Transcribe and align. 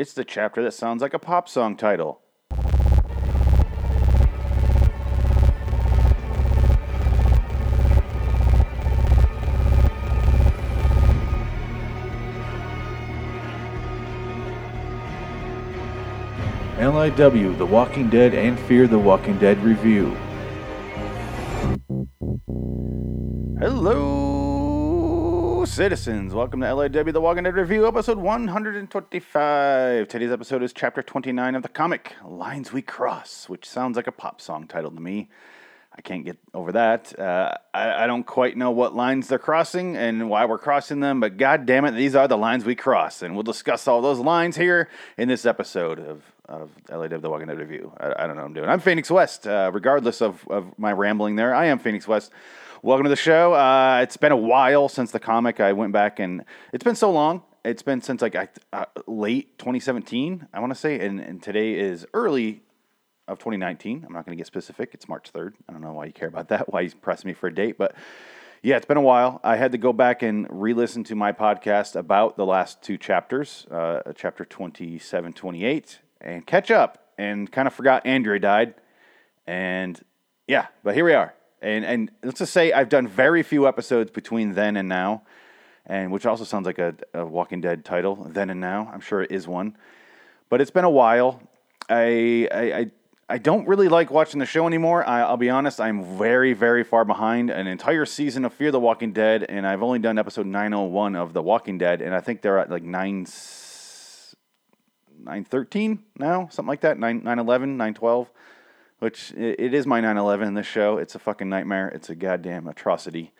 It's 0.00 0.14
the 0.14 0.24
chapter 0.24 0.62
that 0.62 0.72
sounds 0.72 1.02
like 1.02 1.12
a 1.12 1.18
pop 1.18 1.46
song 1.46 1.76
title. 1.76 2.22
LIW, 16.78 17.58
The 17.58 17.66
Walking 17.66 18.08
Dead, 18.08 18.32
and 18.32 18.58
Fear 18.58 18.86
the 18.86 18.98
Walking 18.98 19.38
Dead 19.38 19.62
review. 19.62 20.16
Citizens. 25.70 26.34
Welcome 26.34 26.60
to 26.62 26.74
LAW 26.74 26.88
The 26.88 27.20
Walking 27.20 27.44
Dead 27.44 27.54
review, 27.54 27.86
episode 27.86 28.18
125. 28.18 30.08
Today's 30.08 30.32
episode 30.32 30.64
is 30.64 30.72
chapter 30.72 31.00
29 31.00 31.54
of 31.54 31.62
the 31.62 31.68
comic, 31.68 32.12
Lines 32.24 32.72
We 32.72 32.82
Cross, 32.82 33.48
which 33.48 33.68
sounds 33.68 33.94
like 33.94 34.08
a 34.08 34.12
pop 34.12 34.40
song 34.40 34.66
title 34.66 34.90
to 34.90 35.00
me. 35.00 35.28
I 35.96 36.00
can't 36.00 36.24
get 36.24 36.38
over 36.52 36.72
that. 36.72 37.16
Uh, 37.16 37.54
I, 37.72 38.04
I 38.04 38.06
don't 38.08 38.24
quite 38.24 38.56
know 38.56 38.72
what 38.72 38.96
lines 38.96 39.28
they're 39.28 39.38
crossing 39.38 39.96
and 39.96 40.28
why 40.28 40.44
we're 40.44 40.58
crossing 40.58 40.98
them, 40.98 41.20
but 41.20 41.36
god 41.36 41.66
damn 41.66 41.84
it, 41.84 41.92
these 41.92 42.16
are 42.16 42.26
the 42.26 42.36
lines 42.36 42.64
we 42.64 42.74
cross. 42.74 43.22
And 43.22 43.34
we'll 43.34 43.44
discuss 43.44 43.86
all 43.86 44.02
those 44.02 44.18
lines 44.18 44.56
here 44.56 44.88
in 45.16 45.28
this 45.28 45.46
episode 45.46 46.00
of, 46.00 46.24
of 46.46 46.70
LAW 46.90 47.06
The 47.06 47.30
Walking 47.30 47.46
Dead 47.46 47.58
Review. 47.60 47.92
I, 47.96 48.24
I 48.24 48.26
don't 48.26 48.34
know 48.34 48.42
what 48.42 48.48
I'm 48.48 48.54
doing. 48.54 48.68
I'm 48.68 48.80
Phoenix 48.80 49.08
West, 49.08 49.46
uh, 49.46 49.70
regardless 49.72 50.20
of, 50.20 50.44
of 50.48 50.76
my 50.78 50.92
rambling 50.92 51.36
there. 51.36 51.54
I 51.54 51.66
am 51.66 51.78
Phoenix 51.78 52.08
West. 52.08 52.32
Welcome 52.82 53.04
to 53.04 53.10
the 53.10 53.16
show. 53.16 53.52
Uh, 53.52 54.00
it's 54.02 54.16
been 54.16 54.32
a 54.32 54.36
while 54.38 54.88
since 54.88 55.10
the 55.10 55.20
comic. 55.20 55.60
I 55.60 55.74
went 55.74 55.92
back 55.92 56.18
and 56.18 56.46
it's 56.72 56.82
been 56.82 56.94
so 56.94 57.10
long. 57.10 57.42
It's 57.62 57.82
been 57.82 58.00
since 58.00 58.22
like 58.22 58.34
uh, 58.72 58.86
late 59.06 59.58
2017, 59.58 60.48
I 60.50 60.60
want 60.60 60.72
to 60.72 60.78
say, 60.78 60.98
and, 60.98 61.20
and 61.20 61.42
today 61.42 61.74
is 61.74 62.06
early 62.14 62.62
of 63.28 63.38
2019. 63.38 64.02
I'm 64.06 64.14
not 64.14 64.24
going 64.24 64.34
to 64.34 64.40
get 64.40 64.46
specific. 64.46 64.94
It's 64.94 65.10
March 65.10 65.30
3rd. 65.30 65.52
I 65.68 65.72
don't 65.72 65.82
know 65.82 65.92
why 65.92 66.06
you 66.06 66.12
care 66.14 66.28
about 66.28 66.48
that, 66.48 66.72
why 66.72 66.80
you 66.80 66.90
pressing 66.92 67.28
me 67.28 67.34
for 67.34 67.48
a 67.48 67.54
date, 67.54 67.76
but 67.76 67.94
yeah, 68.62 68.78
it's 68.78 68.86
been 68.86 68.96
a 68.96 69.02
while. 69.02 69.42
I 69.44 69.56
had 69.56 69.72
to 69.72 69.78
go 69.78 69.92
back 69.92 70.22
and 70.22 70.46
re 70.48 70.72
listen 70.72 71.04
to 71.04 71.14
my 71.14 71.32
podcast 71.32 71.96
about 71.96 72.38
the 72.38 72.46
last 72.46 72.80
two 72.80 72.96
chapters, 72.96 73.66
uh, 73.70 74.00
chapter 74.16 74.46
27, 74.46 75.34
28, 75.34 75.98
and 76.22 76.46
catch 76.46 76.70
up 76.70 77.10
and 77.18 77.52
kind 77.52 77.68
of 77.68 77.74
forgot 77.74 78.06
Andrea 78.06 78.40
died. 78.40 78.72
And 79.46 80.02
yeah, 80.48 80.68
but 80.82 80.94
here 80.94 81.04
we 81.04 81.12
are. 81.12 81.34
And, 81.62 81.84
and 81.84 82.10
let's 82.22 82.38
just 82.38 82.52
say 82.52 82.72
I've 82.72 82.88
done 82.88 83.06
very 83.06 83.42
few 83.42 83.68
episodes 83.68 84.10
between 84.10 84.54
then 84.54 84.76
and 84.76 84.88
now, 84.88 85.22
and 85.86 86.10
which 86.10 86.26
also 86.26 86.44
sounds 86.44 86.66
like 86.66 86.78
a, 86.78 86.94
a 87.14 87.24
Walking 87.24 87.60
Dead 87.60 87.84
title, 87.84 88.16
Then 88.16 88.50
and 88.50 88.60
Now. 88.60 88.90
I'm 88.92 89.00
sure 89.00 89.22
it 89.22 89.30
is 89.30 89.46
one. 89.46 89.76
But 90.48 90.60
it's 90.60 90.70
been 90.70 90.84
a 90.84 90.90
while. 90.90 91.42
I, 91.88 92.48
I, 92.52 92.72
I 92.72 92.90
I 93.30 93.38
don't 93.38 93.68
really 93.68 93.86
like 93.86 94.10
watching 94.10 94.40
the 94.40 94.46
show 94.46 94.66
anymore. 94.66 95.08
I, 95.08 95.30
will 95.30 95.36
be 95.36 95.50
honest, 95.50 95.80
I'm 95.80 96.18
very, 96.18 96.52
very 96.52 96.82
far 96.82 97.04
behind 97.04 97.48
an 97.48 97.68
entire 97.68 98.04
season 98.04 98.44
of 98.44 98.52
Fear 98.52 98.72
the 98.72 98.80
Walking 98.80 99.12
Dead, 99.12 99.44
and 99.48 99.64
I've 99.64 99.84
only 99.84 100.00
done 100.00 100.18
episode 100.18 100.46
901 100.46 101.14
of 101.14 101.32
The 101.32 101.40
Walking 101.40 101.78
Dead, 101.78 102.02
and 102.02 102.12
I 102.12 102.18
think 102.18 102.42
they're 102.42 102.58
at 102.58 102.70
like 102.70 102.82
9, 102.82 103.26
913 105.22 106.02
now, 106.18 106.48
something 106.50 106.68
like 106.68 106.80
that, 106.80 106.98
9, 106.98 107.18
911, 107.18 107.76
912, 107.76 108.32
which 109.00 109.32
it, 109.32 109.74
is 109.74 109.86
my 109.86 110.00
911 110.00 110.48
in 110.48 110.54
this 110.54 110.66
show. 110.66 110.98
It's 110.98 111.14
a 111.14 111.18
fucking 111.18 111.48
nightmare. 111.48 111.88
It's 111.88 112.08
a 112.08 112.14
goddamn 112.14 112.68
atrocity. 112.68 113.32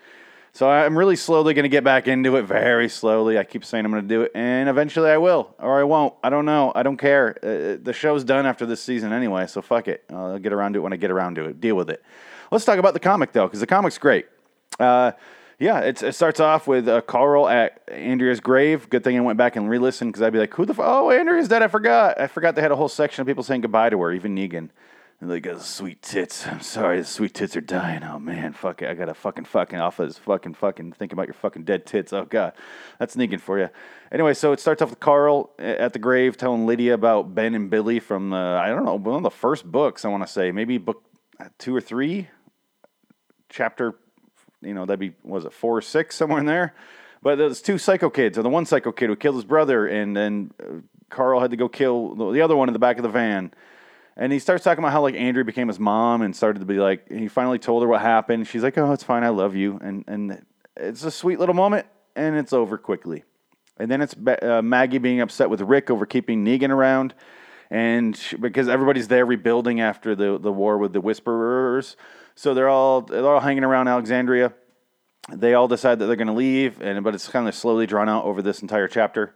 So 0.53 0.69
I'm 0.69 0.98
really 0.98 1.14
slowly 1.14 1.55
going 1.55 1.62
to 1.62 1.69
get 1.69 1.84
back 1.84 2.08
into 2.08 2.36
it, 2.36 2.42
very 2.42 2.89
slowly. 2.89 3.39
I 3.39 3.44
keep 3.44 3.64
saying 3.64 3.84
I'm 3.84 3.92
going 3.92 4.03
to 4.03 4.08
do 4.08 4.22
it, 4.22 4.33
and 4.34 4.69
eventually 4.69 5.08
I 5.08 5.19
will, 5.19 5.55
or 5.61 5.78
I 5.78 5.84
won't. 5.84 6.14
I 6.25 6.31
don't 6.31 6.44
know. 6.44 6.72
I 6.75 6.83
don't 6.83 6.97
care. 6.97 7.36
Uh, 7.41 7.78
the 7.81 7.92
show's 7.92 8.25
done 8.25 8.47
after 8.47 8.66
this 8.66 8.83
season 8.83 9.12
anyway, 9.12 9.47
so 9.47 9.62
fuck 9.62 9.86
it. 9.86 10.03
I'll 10.11 10.41
get 10.41 10.53
around 10.53 10.72
to 10.72 10.81
it 10.81 10.83
when 10.83 10.92
I 10.92 10.97
get 10.97 11.12
around 11.12 11.36
to 11.36 11.44
it. 11.44 11.61
Deal 11.61 11.77
with 11.77 11.88
it. 11.88 12.03
Let's 12.50 12.64
talk 12.64 12.78
about 12.78 12.94
the 12.94 13.00
comic 13.00 13.33
though, 13.33 13.47
because 13.47 13.61
the 13.61 13.66
comic's 13.66 13.98
great. 13.98 14.26
Uh, 14.81 15.12
yeah, 15.60 15.81
it 15.81 16.15
starts 16.15 16.41
off 16.41 16.66
with 16.66 16.88
uh, 16.88 17.03
Carl 17.03 17.47
at 17.47 17.82
Andrea's 17.88 18.41
grave. 18.41 18.88
Good 18.88 19.04
thing 19.04 19.19
I 19.19 19.20
went 19.20 19.37
back 19.37 19.56
and 19.56 19.69
re-listened 19.69 20.10
because 20.10 20.22
I'd 20.22 20.32
be 20.32 20.38
like, 20.38 20.54
"Who 20.54 20.65
the 20.65 20.72
f- 20.72 20.81
oh 20.81 21.10
Andrea's 21.10 21.49
dead? 21.49 21.62
I 21.62 21.69
forgot. 21.69 22.19
I 22.19 22.28
forgot 22.28 22.54
they 22.54 22.62
had 22.62 22.72
a 22.72 22.76
whole 22.76 22.88
section 22.88 23.20
of 23.20 23.26
people 23.26 23.44
saying 23.44 23.60
goodbye 23.60 23.91
to 23.91 24.00
her, 24.00 24.10
even 24.10 24.34
Negan." 24.34 24.70
And 25.20 25.28
like, 25.28 25.47
oh, 25.47 25.58
sweet 25.58 26.00
tits. 26.00 26.47
I'm 26.47 26.60
sorry, 26.60 26.98
the 26.98 27.04
sweet 27.04 27.34
tits 27.34 27.54
are 27.56 27.60
dying. 27.60 28.03
Oh 28.03 28.19
man, 28.19 28.53
fuck 28.53 28.81
it. 28.82 28.88
I 28.88 28.94
gotta 28.94 29.14
fucking 29.14 29.44
fucking 29.44 29.78
off 29.78 29.98
of 29.98 30.08
this 30.08 30.19
fucking 30.19 30.54
fucking 30.54 30.92
think 30.92 31.12
about 31.12 31.26
your 31.26 31.34
fucking 31.34 31.64
dead 31.64 31.84
tits. 31.84 32.12
Oh 32.12 32.25
god, 32.25 32.54
that's 32.98 33.16
Negan 33.16 33.41
for 33.41 33.58
you. 33.58 33.69
Anyway, 34.10 34.34
so 34.34 34.53
it 34.53 34.60
starts 34.60 34.81
off 34.81 34.91
with 34.91 35.00
Carl 35.00 35.50
at 35.58 35.92
the 35.92 35.98
grave 35.98 36.36
telling 36.36 36.66
Lydia 36.66 36.94
about 36.94 37.34
Ben 37.34 37.54
and 37.54 37.69
Billy 37.69 38.00
from 38.00 38.31
the 38.31 38.36
I 38.36 38.69
don't 38.69 38.84
know 38.84 38.94
one 38.94 39.16
of 39.16 39.22
the 39.22 39.31
first 39.31 39.70
books. 39.70 40.04
I 40.04 40.08
want 40.08 40.26
to 40.26 40.32
say 40.32 40.53
maybe 40.53 40.78
book 40.78 41.04
two 41.58 41.76
or 41.76 41.81
three, 41.81 42.28
chapter. 43.50 43.97
You 44.62 44.75
know 44.75 44.87
that'd 44.87 45.00
be 45.00 45.12
was 45.22 45.44
it 45.44 45.52
four 45.52 45.76
or 45.76 45.82
six 45.82 46.16
somewhere 46.16 46.41
in 46.41 46.47
there. 46.47 46.75
But 47.22 47.37
there's 47.37 47.60
two 47.60 47.76
psycho 47.76 48.08
kids, 48.08 48.38
or 48.38 48.42
the 48.42 48.48
one 48.48 48.64
psycho 48.64 48.92
kid 48.92 49.10
who 49.10 49.16
killed 49.16 49.34
his 49.34 49.44
brother, 49.44 49.87
and 49.87 50.16
then 50.16 50.52
uh, 50.58 50.76
Carl 51.10 51.41
had 51.41 51.50
to 51.50 51.56
go 51.58 51.69
kill 51.69 52.14
the 52.32 52.41
other 52.41 52.56
one 52.56 52.70
in 52.70 52.72
the 52.72 52.78
back 52.78 52.97
of 52.97 53.02
the 53.02 53.10
van 53.10 53.52
and 54.20 54.31
he 54.31 54.38
starts 54.38 54.62
talking 54.62 54.84
about 54.84 54.92
how 54.92 55.00
like 55.00 55.14
Andrea 55.14 55.47
became 55.47 55.66
his 55.66 55.81
mom 55.81 56.20
and 56.20 56.36
started 56.36 56.60
to 56.60 56.66
be 56.66 56.75
like 56.75 57.10
he 57.10 57.26
finally 57.26 57.58
told 57.58 57.82
her 57.82 57.88
what 57.88 58.03
happened. 58.03 58.47
She's 58.47 58.62
like, 58.62 58.76
"Oh, 58.76 58.92
it's 58.92 59.03
fine. 59.03 59.25
I 59.25 59.31
love 59.31 59.56
you." 59.56 59.81
And 59.82 60.04
and 60.06 60.44
it's 60.76 61.03
a 61.04 61.10
sweet 61.10 61.41
little 61.41 61.54
moment 61.54 61.86
and 62.14 62.36
it's 62.36 62.53
over 62.53 62.76
quickly. 62.76 63.25
And 63.78 63.91
then 63.91 64.03
it's 64.03 64.14
uh, 64.42 64.60
Maggie 64.62 64.98
being 64.98 65.22
upset 65.22 65.48
with 65.48 65.62
Rick 65.62 65.91
over 65.91 66.04
keeping 66.04 66.44
Negan 66.44 66.69
around 66.69 67.14
and 67.70 68.14
she, 68.14 68.36
because 68.36 68.69
everybody's 68.69 69.08
there 69.08 69.25
rebuilding 69.25 69.81
after 69.81 70.14
the 70.14 70.38
the 70.38 70.52
war 70.52 70.76
with 70.76 70.92
the 70.92 71.00
whisperers. 71.00 71.97
So 72.34 72.52
they're 72.52 72.69
all 72.69 73.00
they're 73.00 73.26
all 73.26 73.41
hanging 73.41 73.64
around 73.64 73.88
Alexandria. 73.88 74.52
They 75.32 75.54
all 75.54 75.66
decide 75.66 75.98
that 75.98 76.06
they're 76.06 76.16
going 76.16 76.26
to 76.26 76.34
leave 76.34 76.82
and 76.82 77.02
but 77.02 77.14
it's 77.14 77.28
kind 77.28 77.48
of 77.48 77.54
slowly 77.54 77.87
drawn 77.87 78.10
out 78.10 78.25
over 78.25 78.42
this 78.42 78.60
entire 78.60 78.87
chapter. 78.87 79.34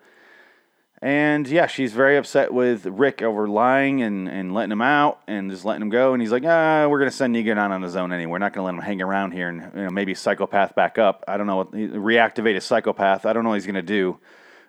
And 1.03 1.47
yeah, 1.47 1.67
she's 1.67 1.93
very 1.93 2.17
upset 2.17 2.53
with 2.53 2.87
Rick 2.87 3.21
over 3.21 3.47
lying 3.47 4.03
and, 4.03 4.29
and 4.29 4.55
letting 4.55 4.73
him 4.73 4.81
out 4.81 5.21
and 5.27 5.51
just 5.51 5.65
letting 5.65 5.83
him 5.83 5.91
go. 5.91 6.15
And 6.15 6.23
he's 6.23 6.33
like, 6.33 6.45
ah, 6.47 6.87
we're 6.89 6.99
going 6.99 7.11
to 7.11 7.17
send 7.17 7.35
Negan 7.35 7.59
out 7.59 7.73
on 7.73 7.83
his 7.83 7.95
own 7.95 8.13
anyway. 8.13 8.31
We're 8.31 8.39
not 8.39 8.55
going 8.55 8.63
to 8.63 8.67
let 8.67 8.75
him 8.75 8.81
hang 8.81 9.03
around 9.03 9.33
here 9.33 9.49
and 9.49 9.71
you 9.75 9.83
know, 9.83 9.91
maybe 9.91 10.15
psychopath 10.15 10.75
back 10.75 10.97
up. 10.97 11.23
I 11.29 11.37
don't 11.37 11.47
know 11.47 11.57
what, 11.57 11.73
reactivate 11.73 12.57
a 12.57 12.61
psychopath. 12.61 13.27
I 13.27 13.33
don't 13.33 13.45
know 13.45 13.51
what 13.51 13.57
he's 13.57 13.67
going 13.67 13.75
to 13.75 13.83
do. 13.83 14.19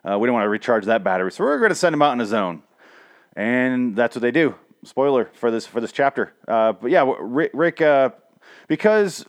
Uh, 0.03 0.19
we 0.19 0.28
don't 0.28 0.34
want 0.34 0.46
to 0.46 0.50
recharge 0.50 0.86
that 0.86 1.03
battery. 1.03 1.31
So 1.31 1.44
we're 1.44 1.58
going 1.59 1.69
to 1.69 1.75
send 1.75 1.94
him 1.94 2.02
out 2.02 2.12
on 2.12 2.19
his 2.19 2.34
own. 2.34 2.63
And 3.36 3.96
that's 3.96 4.16
what 4.16 4.22
they 4.22 4.31
do. 4.31 4.56
Spoiler 4.84 5.30
for 5.34 5.52
this 5.52 5.66
for 5.66 5.81
this 5.81 5.92
chapter. 5.92 6.34
Uh, 6.47 6.74
but 6.74 6.92
yeah, 6.92 7.12
Rick, 7.19 7.81
uh, 7.81 8.09
because 8.68 9.25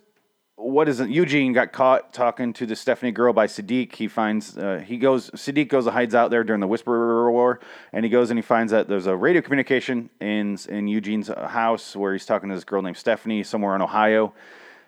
what 0.56 0.89
is 0.89 1.00
it? 1.00 1.11
Eugene 1.11 1.53
got 1.53 1.72
caught 1.72 2.15
talking 2.15 2.55
to 2.55 2.65
the 2.65 2.75
Stephanie 2.75 3.12
girl 3.12 3.34
by 3.34 3.47
Siddiq. 3.47 3.94
He 3.94 4.09
finds 4.09 4.56
uh, 4.56 4.83
he 4.84 4.97
goes 4.97 5.31
Siddiq 5.31 5.69
goes 5.69 5.87
and 5.87 5.94
hides 5.94 6.15
out 6.15 6.31
there 6.31 6.44
during 6.44 6.61
the 6.61 6.67
Whisperer 6.67 7.31
War, 7.31 7.61
and 7.93 8.05
he 8.05 8.11
goes 8.11 8.31
and 8.31 8.39
he 8.39 8.43
finds 8.43 8.72
that 8.72 8.89
there's 8.89 9.06
a 9.06 9.15
radio 9.15 9.43
communication 9.43 10.09
in 10.19 10.59
in 10.71 10.89
Eugene's 10.89 11.28
house 11.28 11.95
where 11.95 12.15
he's 12.15 12.25
talking 12.25 12.49
to 12.49 12.55
this 12.55 12.65
girl 12.65 12.81
named 12.81 12.97
Stephanie 12.97 13.43
somewhere 13.43 13.77
in 13.77 13.83
Ohio. 13.83 14.33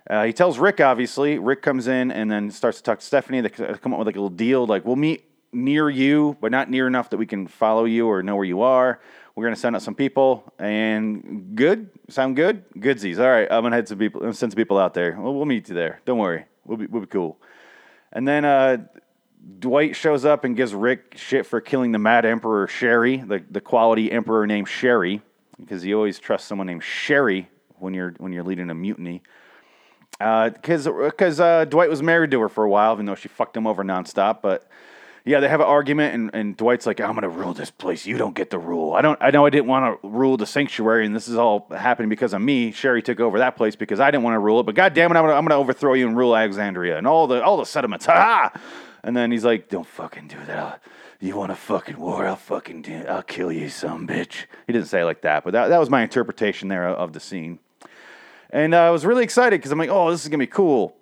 Uh, 0.08 0.24
he 0.24 0.32
tells 0.32 0.58
Rick 0.58 0.80
obviously. 0.80 1.38
Rick 1.38 1.60
comes 1.60 1.86
in 1.86 2.10
and 2.10 2.30
then 2.30 2.50
starts 2.50 2.78
to 2.78 2.82
talk 2.82 3.00
to 3.00 3.04
Stephanie. 3.04 3.42
They 3.42 3.50
come 3.50 3.92
up 3.92 3.98
with 3.98 4.06
like 4.06 4.16
a 4.16 4.20
little 4.20 4.30
deal, 4.30 4.66
like 4.66 4.86
we'll 4.86 4.96
meet 4.96 5.26
near 5.52 5.90
you, 5.90 6.36
but 6.40 6.50
not 6.50 6.70
near 6.70 6.86
enough 6.86 7.10
that 7.10 7.18
we 7.18 7.26
can 7.26 7.46
follow 7.46 7.84
you 7.84 8.06
or 8.08 8.22
know 8.22 8.36
where 8.36 8.44
you 8.44 8.62
are. 8.62 9.00
We're 9.38 9.44
gonna 9.44 9.54
send 9.54 9.76
out 9.76 9.82
some 9.82 9.94
people, 9.94 10.52
and 10.58 11.54
good. 11.54 11.90
Sound 12.08 12.34
good? 12.34 12.68
Goodsies. 12.74 13.20
All 13.20 13.30
right, 13.30 13.46
I'm 13.48 13.62
gonna 13.62 13.76
head 13.76 13.86
some 13.86 13.96
people, 13.96 14.20
send 14.32 14.50
some 14.50 14.56
people 14.56 14.78
out 14.78 14.94
there. 14.94 15.16
We'll, 15.16 15.32
we'll 15.32 15.44
meet 15.44 15.68
you 15.68 15.76
there. 15.76 16.00
Don't 16.04 16.18
worry. 16.18 16.46
We'll 16.64 16.76
be, 16.76 16.86
we'll 16.86 17.02
be 17.02 17.06
cool. 17.06 17.38
And 18.12 18.26
then 18.26 18.44
uh, 18.44 18.78
Dwight 19.60 19.94
shows 19.94 20.24
up 20.24 20.42
and 20.42 20.56
gives 20.56 20.74
Rick 20.74 21.14
shit 21.16 21.46
for 21.46 21.60
killing 21.60 21.92
the 21.92 22.00
Mad 22.00 22.24
Emperor 22.24 22.66
Sherry, 22.66 23.18
the, 23.18 23.44
the 23.48 23.60
quality 23.60 24.10
emperor 24.10 24.44
named 24.44 24.68
Sherry, 24.68 25.22
because 25.56 25.82
he 25.82 25.94
always 25.94 26.18
trusts 26.18 26.48
someone 26.48 26.66
named 26.66 26.82
Sherry 26.82 27.48
when 27.76 27.94
you're 27.94 28.16
when 28.18 28.32
you're 28.32 28.42
leading 28.42 28.70
a 28.70 28.74
mutiny. 28.74 29.22
Because 30.18 30.88
uh, 30.88 30.92
because 31.04 31.38
uh, 31.38 31.64
Dwight 31.64 31.88
was 31.88 32.02
married 32.02 32.32
to 32.32 32.40
her 32.40 32.48
for 32.48 32.64
a 32.64 32.68
while, 32.68 32.92
even 32.94 33.06
though 33.06 33.14
she 33.14 33.28
fucked 33.28 33.56
him 33.56 33.68
over 33.68 33.84
nonstop. 33.84 34.42
But 34.42 34.68
yeah, 35.28 35.40
they 35.40 35.48
have 35.48 35.60
an 35.60 35.66
argument, 35.66 36.14
and, 36.14 36.30
and 36.32 36.56
Dwight's 36.56 36.86
like, 36.86 37.00
"I'm 37.00 37.14
gonna 37.14 37.28
rule 37.28 37.52
this 37.52 37.70
place. 37.70 38.06
You 38.06 38.16
don't 38.16 38.34
get 38.34 38.48
the 38.48 38.58
rule. 38.58 38.94
I 38.94 39.02
don't. 39.02 39.18
I 39.20 39.30
know 39.30 39.44
I 39.44 39.50
didn't 39.50 39.66
want 39.66 40.00
to 40.00 40.08
rule 40.08 40.38
the 40.38 40.46
sanctuary, 40.46 41.04
and 41.04 41.14
this 41.14 41.28
is 41.28 41.36
all 41.36 41.66
happening 41.70 42.08
because 42.08 42.32
of 42.32 42.40
me. 42.40 42.72
Sherry 42.72 43.02
took 43.02 43.20
over 43.20 43.38
that 43.38 43.54
place 43.54 43.76
because 43.76 44.00
I 44.00 44.10
didn't 44.10 44.24
want 44.24 44.34
to 44.36 44.38
rule 44.38 44.60
it. 44.60 44.62
But 44.64 44.74
God 44.74 44.94
damn 44.94 45.10
it, 45.10 45.16
I'm 45.16 45.24
gonna, 45.24 45.34
I'm 45.34 45.44
gonna 45.44 45.60
overthrow 45.60 45.92
you 45.92 46.08
and 46.08 46.16
rule 46.16 46.34
Alexandria 46.34 46.96
and 46.96 47.06
all 47.06 47.26
the 47.26 47.42
all 47.44 47.58
the 47.58 47.66
settlements. 47.66 48.06
Ha 48.06 48.14
ha!" 48.14 48.60
And 49.02 49.14
then 49.14 49.30
he's 49.30 49.44
like, 49.44 49.68
"Don't 49.68 49.86
fucking 49.86 50.28
do 50.28 50.38
that. 50.46 50.58
I'll, 50.58 50.78
you 51.20 51.36
want 51.36 51.52
a 51.52 51.56
fucking 51.56 51.98
war? 51.98 52.26
I'll 52.26 52.36
fucking 52.36 52.82
do. 52.82 53.04
I'll 53.06 53.22
kill 53.22 53.52
you, 53.52 53.68
some 53.68 54.06
bitch." 54.06 54.46
He 54.66 54.72
didn't 54.72 54.88
say 54.88 55.02
it 55.02 55.04
like 55.04 55.20
that, 55.22 55.44
but 55.44 55.52
that 55.52 55.68
that 55.68 55.78
was 55.78 55.90
my 55.90 56.02
interpretation 56.02 56.68
there 56.68 56.88
of 56.88 57.12
the 57.12 57.20
scene. 57.20 57.58
And 58.48 58.72
uh, 58.72 58.78
I 58.78 58.90
was 58.90 59.04
really 59.04 59.24
excited 59.24 59.60
because 59.60 59.72
I'm 59.72 59.78
like, 59.78 59.90
"Oh, 59.90 60.10
this 60.10 60.22
is 60.22 60.28
gonna 60.28 60.38
be 60.38 60.46
cool." 60.46 60.97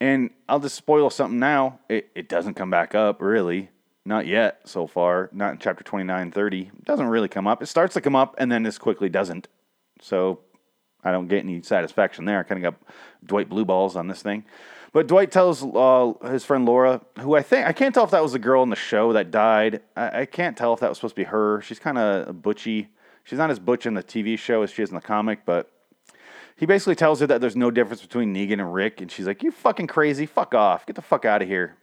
And 0.00 0.30
I'll 0.48 0.60
just 0.60 0.74
spoil 0.74 1.10
something 1.10 1.38
now. 1.38 1.80
It, 1.88 2.10
it 2.14 2.28
doesn't 2.28 2.54
come 2.54 2.70
back 2.70 2.94
up, 2.94 3.22
really. 3.22 3.70
Not 4.04 4.26
yet 4.26 4.60
so 4.64 4.86
far. 4.86 5.30
Not 5.32 5.52
in 5.52 5.58
chapter 5.58 5.82
29 5.82 6.30
30. 6.30 6.60
It 6.60 6.84
doesn't 6.84 7.06
really 7.06 7.28
come 7.28 7.46
up. 7.46 7.62
It 7.62 7.66
starts 7.66 7.94
to 7.94 8.00
come 8.00 8.14
up 8.14 8.36
and 8.38 8.52
then 8.52 8.62
this 8.62 8.78
quickly 8.78 9.08
doesn't. 9.08 9.48
So 10.00 10.40
I 11.02 11.10
don't 11.10 11.28
get 11.28 11.42
any 11.42 11.62
satisfaction 11.62 12.24
there. 12.24 12.38
I 12.38 12.42
kind 12.42 12.64
of 12.64 12.74
got 12.74 12.82
Dwight 13.24 13.48
blue 13.48 13.64
balls 13.64 13.96
on 13.96 14.06
this 14.06 14.22
thing. 14.22 14.44
But 14.92 15.08
Dwight 15.08 15.30
tells 15.30 15.62
uh, 15.62 16.12
his 16.30 16.44
friend 16.44 16.64
Laura, 16.64 17.00
who 17.18 17.34
I 17.34 17.42
think, 17.42 17.66
I 17.66 17.72
can't 17.72 17.94
tell 17.94 18.04
if 18.04 18.10
that 18.12 18.22
was 18.22 18.32
the 18.32 18.38
girl 18.38 18.62
in 18.62 18.70
the 18.70 18.76
show 18.76 19.12
that 19.12 19.30
died. 19.30 19.82
I, 19.96 20.20
I 20.20 20.26
can't 20.26 20.56
tell 20.56 20.72
if 20.72 20.80
that 20.80 20.88
was 20.88 20.98
supposed 20.98 21.16
to 21.16 21.20
be 21.20 21.24
her. 21.24 21.60
She's 21.62 21.78
kind 21.78 21.98
of 21.98 22.42
butchy. 22.42 22.88
She's 23.24 23.38
not 23.38 23.50
as 23.50 23.58
butch 23.58 23.86
in 23.86 23.94
the 23.94 24.02
TV 24.02 24.38
show 24.38 24.62
as 24.62 24.70
she 24.70 24.82
is 24.82 24.90
in 24.90 24.94
the 24.94 25.00
comic, 25.00 25.40
but 25.44 25.70
he 26.56 26.66
basically 26.66 26.94
tells 26.94 27.20
her 27.20 27.26
that 27.26 27.40
there's 27.40 27.56
no 27.56 27.70
difference 27.70 28.00
between 28.02 28.34
Negan 28.34 28.54
and 28.54 28.72
Rick. 28.72 29.00
And 29.00 29.10
she's 29.10 29.26
like, 29.26 29.42
You 29.42 29.50
fucking 29.50 29.86
crazy. 29.86 30.26
Fuck 30.26 30.54
off. 30.54 30.86
Get 30.86 30.96
the 30.96 31.02
fuck 31.02 31.24
out 31.24 31.42
of 31.42 31.48
here. 31.48 31.76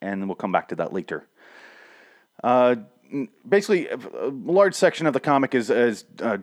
And 0.00 0.26
we'll 0.28 0.36
come 0.36 0.52
back 0.52 0.68
to 0.68 0.76
that 0.76 0.92
later. 0.92 1.26
Uh, 2.42 2.76
basically, 3.48 3.88
a 3.88 3.98
large 4.28 4.74
section 4.74 5.06
of 5.06 5.12
the 5.12 5.20
comic 5.20 5.54
is, 5.54 5.70
is 5.70 6.04
uh, 6.22 6.38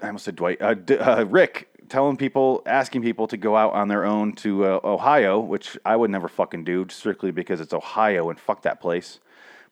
I 0.00 0.06
almost 0.06 0.24
said 0.24 0.36
Dwight, 0.36 0.62
uh, 0.62 0.74
D- 0.74 0.96
uh, 0.96 1.24
Rick 1.24 1.68
telling 1.88 2.16
people, 2.16 2.62
asking 2.66 3.02
people 3.02 3.26
to 3.28 3.36
go 3.36 3.56
out 3.56 3.74
on 3.74 3.88
their 3.88 4.04
own 4.04 4.32
to 4.36 4.64
uh, 4.64 4.80
Ohio, 4.84 5.38
which 5.40 5.76
I 5.84 5.96
would 5.96 6.10
never 6.10 6.28
fucking 6.28 6.64
do, 6.64 6.86
strictly 6.88 7.30
because 7.30 7.60
it's 7.60 7.74
Ohio 7.74 8.30
and 8.30 8.38
fuck 8.38 8.62
that 8.62 8.80
place. 8.80 9.20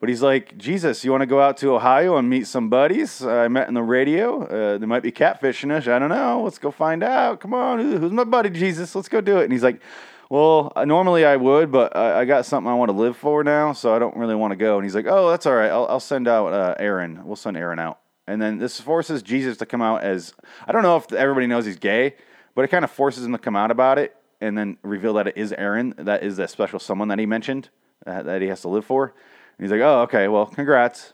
But 0.02 0.08
he's 0.08 0.20
like, 0.20 0.58
Jesus, 0.58 1.04
you 1.04 1.12
want 1.12 1.20
to 1.20 1.28
go 1.28 1.40
out 1.40 1.58
to 1.58 1.76
Ohio 1.76 2.16
and 2.16 2.28
meet 2.28 2.48
some 2.48 2.68
buddies 2.68 3.24
I 3.24 3.46
met 3.46 3.68
in 3.68 3.74
the 3.74 3.84
radio? 3.84 4.42
Uh, 4.42 4.76
they 4.76 4.84
might 4.84 5.04
be 5.04 5.12
catfishing 5.12 5.70
us. 5.70 5.86
I 5.86 6.00
don't 6.00 6.08
know. 6.08 6.42
Let's 6.42 6.58
go 6.58 6.72
find 6.72 7.04
out. 7.04 7.38
Come 7.38 7.54
on, 7.54 7.78
who's 7.78 8.10
my 8.10 8.24
buddy, 8.24 8.50
Jesus? 8.50 8.96
Let's 8.96 9.08
go 9.08 9.20
do 9.20 9.38
it. 9.38 9.44
And 9.44 9.52
he's 9.52 9.62
like, 9.62 9.80
well, 10.28 10.72
normally 10.84 11.24
I 11.24 11.36
would, 11.36 11.70
but 11.70 11.94
I, 11.94 12.22
I, 12.22 12.24
got 12.24 12.46
something 12.46 12.68
I 12.68 12.74
want 12.74 12.88
to 12.88 12.96
live 12.96 13.16
for 13.16 13.44
now, 13.44 13.74
so 13.74 13.94
I 13.94 14.00
don't 14.00 14.16
really 14.16 14.34
want 14.34 14.50
to 14.50 14.56
go. 14.56 14.74
And 14.74 14.84
he's 14.84 14.96
like, 14.96 15.06
oh, 15.08 15.30
that's 15.30 15.46
all 15.46 15.54
right. 15.54 15.70
I'll, 15.70 15.86
I'll 15.86 16.00
send 16.00 16.26
out 16.26 16.52
uh, 16.52 16.74
Aaron. 16.80 17.24
We'll 17.24 17.36
send 17.36 17.56
Aaron 17.56 17.78
out. 17.78 18.00
And 18.26 18.42
then 18.42 18.58
this 18.58 18.80
forces 18.80 19.22
Jesus 19.22 19.56
to 19.58 19.66
come 19.66 19.82
out 19.82 20.02
as 20.02 20.34
I 20.66 20.72
don't 20.72 20.82
know 20.82 20.96
if 20.96 21.12
everybody 21.12 21.46
knows 21.46 21.64
he's 21.64 21.78
gay, 21.78 22.16
but 22.56 22.64
it 22.64 22.72
kind 22.72 22.84
of 22.84 22.90
forces 22.90 23.24
him 23.24 23.30
to 23.30 23.38
come 23.38 23.54
out 23.54 23.70
about 23.70 24.00
it 24.00 24.16
and 24.40 24.58
then 24.58 24.78
reveal 24.82 25.14
that 25.14 25.28
it 25.28 25.36
is 25.36 25.52
Aaron, 25.52 25.94
that 25.96 26.24
is 26.24 26.38
that 26.38 26.50
special 26.50 26.80
someone 26.80 27.06
that 27.06 27.20
he 27.20 27.26
mentioned 27.26 27.68
uh, 28.04 28.24
that 28.24 28.42
he 28.42 28.48
has 28.48 28.62
to 28.62 28.68
live 28.68 28.84
for. 28.84 29.14
And 29.58 29.64
he's 29.64 29.70
like, 29.70 29.80
"Oh, 29.80 30.02
okay. 30.02 30.28
Well, 30.28 30.46
congrats. 30.46 31.12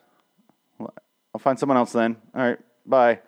I'll 0.81 1.41
find 1.41 1.59
someone 1.59 1.77
else 1.77 1.93
then. 1.93 2.17
All 2.35 2.43
right, 2.43 2.59
bye." 2.87 3.21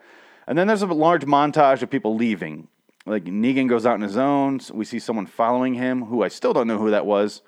And 0.46 0.58
then 0.58 0.66
there's 0.66 0.82
a 0.82 0.86
large 0.86 1.24
montage 1.24 1.82
of 1.82 1.90
people 1.90 2.16
leaving. 2.16 2.68
Like 3.06 3.24
Negan 3.24 3.68
goes 3.68 3.86
out 3.86 3.94
on 3.94 4.00
his 4.02 4.16
own. 4.16 4.60
We 4.72 4.84
see 4.84 4.98
someone 4.98 5.26
following 5.26 5.74
him, 5.74 6.04
who 6.04 6.22
I 6.22 6.28
still 6.28 6.52
don't 6.52 6.66
know 6.66 6.78
who 6.78 6.90
that 6.90 7.06
was. 7.06 7.42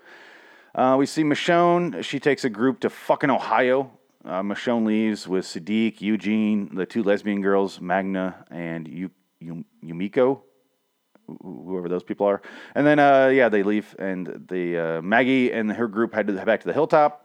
Uh, 0.74 0.96
we 0.98 1.06
see 1.06 1.22
Michonne. 1.22 2.02
She 2.02 2.18
takes 2.18 2.44
a 2.44 2.50
group 2.50 2.80
to 2.80 2.90
fucking 2.90 3.30
Ohio 3.30 3.90
uh, 4.24 4.42
Michonne 4.42 4.86
leaves 4.86 5.26
with 5.26 5.44
Siddiq, 5.44 6.00
Eugene, 6.00 6.74
the 6.74 6.86
two 6.86 7.02
lesbian 7.02 7.42
girls, 7.42 7.80
Magna 7.80 8.44
and 8.50 8.86
y- 8.88 9.10
y- 9.40 9.64
Yumiko, 9.84 10.42
whoever 11.42 11.88
those 11.88 12.04
people 12.04 12.26
are. 12.26 12.40
And 12.74 12.86
then, 12.86 12.98
uh, 12.98 13.28
yeah, 13.28 13.48
they 13.48 13.62
leave, 13.62 13.96
and 13.98 14.44
the 14.48 14.78
uh, 14.98 15.02
Maggie 15.02 15.52
and 15.52 15.72
her 15.72 15.88
group 15.88 16.14
head, 16.14 16.28
to 16.28 16.32
the, 16.32 16.44
back 16.44 16.60
to 16.60 16.66
the 16.66 16.72
hilltop. 16.72 17.21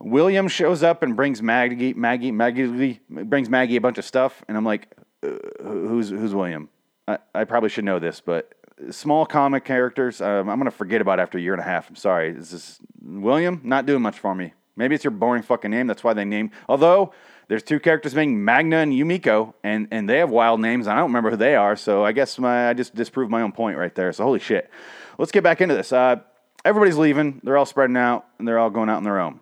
William 0.00 0.48
shows 0.48 0.82
up 0.82 1.02
and 1.02 1.16
brings 1.16 1.42
Maggie, 1.42 1.94
Maggie, 1.94 2.32
Maggie 2.32 3.00
brings 3.08 3.48
Maggie 3.48 3.76
a 3.76 3.80
bunch 3.80 3.98
of 3.98 4.04
stuff, 4.04 4.44
and 4.48 4.56
I'm 4.56 4.64
like, 4.64 4.94
uh, 5.22 5.30
who's 5.62 6.10
who's 6.10 6.34
William? 6.34 6.68
I, 7.08 7.18
I 7.34 7.44
probably 7.44 7.68
should 7.70 7.84
know 7.84 7.98
this, 7.98 8.20
but 8.20 8.52
small 8.90 9.26
comic 9.26 9.64
characters, 9.64 10.20
um, 10.20 10.48
I'm 10.48 10.58
gonna 10.58 10.70
forget 10.70 11.00
about 11.00 11.20
after 11.20 11.38
a 11.38 11.40
year 11.40 11.52
and 11.52 11.60
a 11.60 11.64
half. 11.64 11.88
I'm 11.88 11.96
sorry. 11.96 12.30
Is 12.30 12.50
this 12.50 12.80
William? 13.02 13.60
Not 13.64 13.86
doing 13.86 14.02
much 14.02 14.18
for 14.18 14.34
me. 14.34 14.52
Maybe 14.76 14.94
it's 14.94 15.04
your 15.04 15.12
boring 15.12 15.42
fucking 15.42 15.70
name. 15.70 15.86
That's 15.86 16.02
why 16.02 16.14
they 16.14 16.24
named. 16.24 16.50
Although 16.68 17.12
there's 17.48 17.62
two 17.62 17.78
characters 17.78 18.14
named 18.14 18.36
Magna 18.36 18.78
and 18.78 18.92
Yumiko, 18.92 19.54
and 19.62 19.88
and 19.90 20.08
they 20.08 20.18
have 20.18 20.30
wild 20.30 20.60
names. 20.60 20.88
I 20.88 20.96
don't 20.96 21.06
remember 21.06 21.30
who 21.30 21.36
they 21.36 21.54
are. 21.54 21.76
So 21.76 22.04
I 22.04 22.12
guess 22.12 22.38
my 22.38 22.70
I 22.70 22.74
just 22.74 22.94
disproved 22.94 23.30
my 23.30 23.42
own 23.42 23.52
point 23.52 23.78
right 23.78 23.94
there. 23.94 24.12
So 24.12 24.24
holy 24.24 24.40
shit. 24.40 24.70
Let's 25.18 25.30
get 25.30 25.44
back 25.44 25.60
into 25.60 25.74
this. 25.74 25.92
Uh, 25.92 26.16
everybody's 26.64 26.96
leaving. 26.96 27.40
They're 27.44 27.56
all 27.56 27.66
spreading 27.66 27.96
out, 27.96 28.26
and 28.38 28.48
they're 28.48 28.58
all 28.58 28.70
going 28.70 28.88
out 28.88 28.96
on 28.96 29.04
their 29.04 29.20
own. 29.20 29.40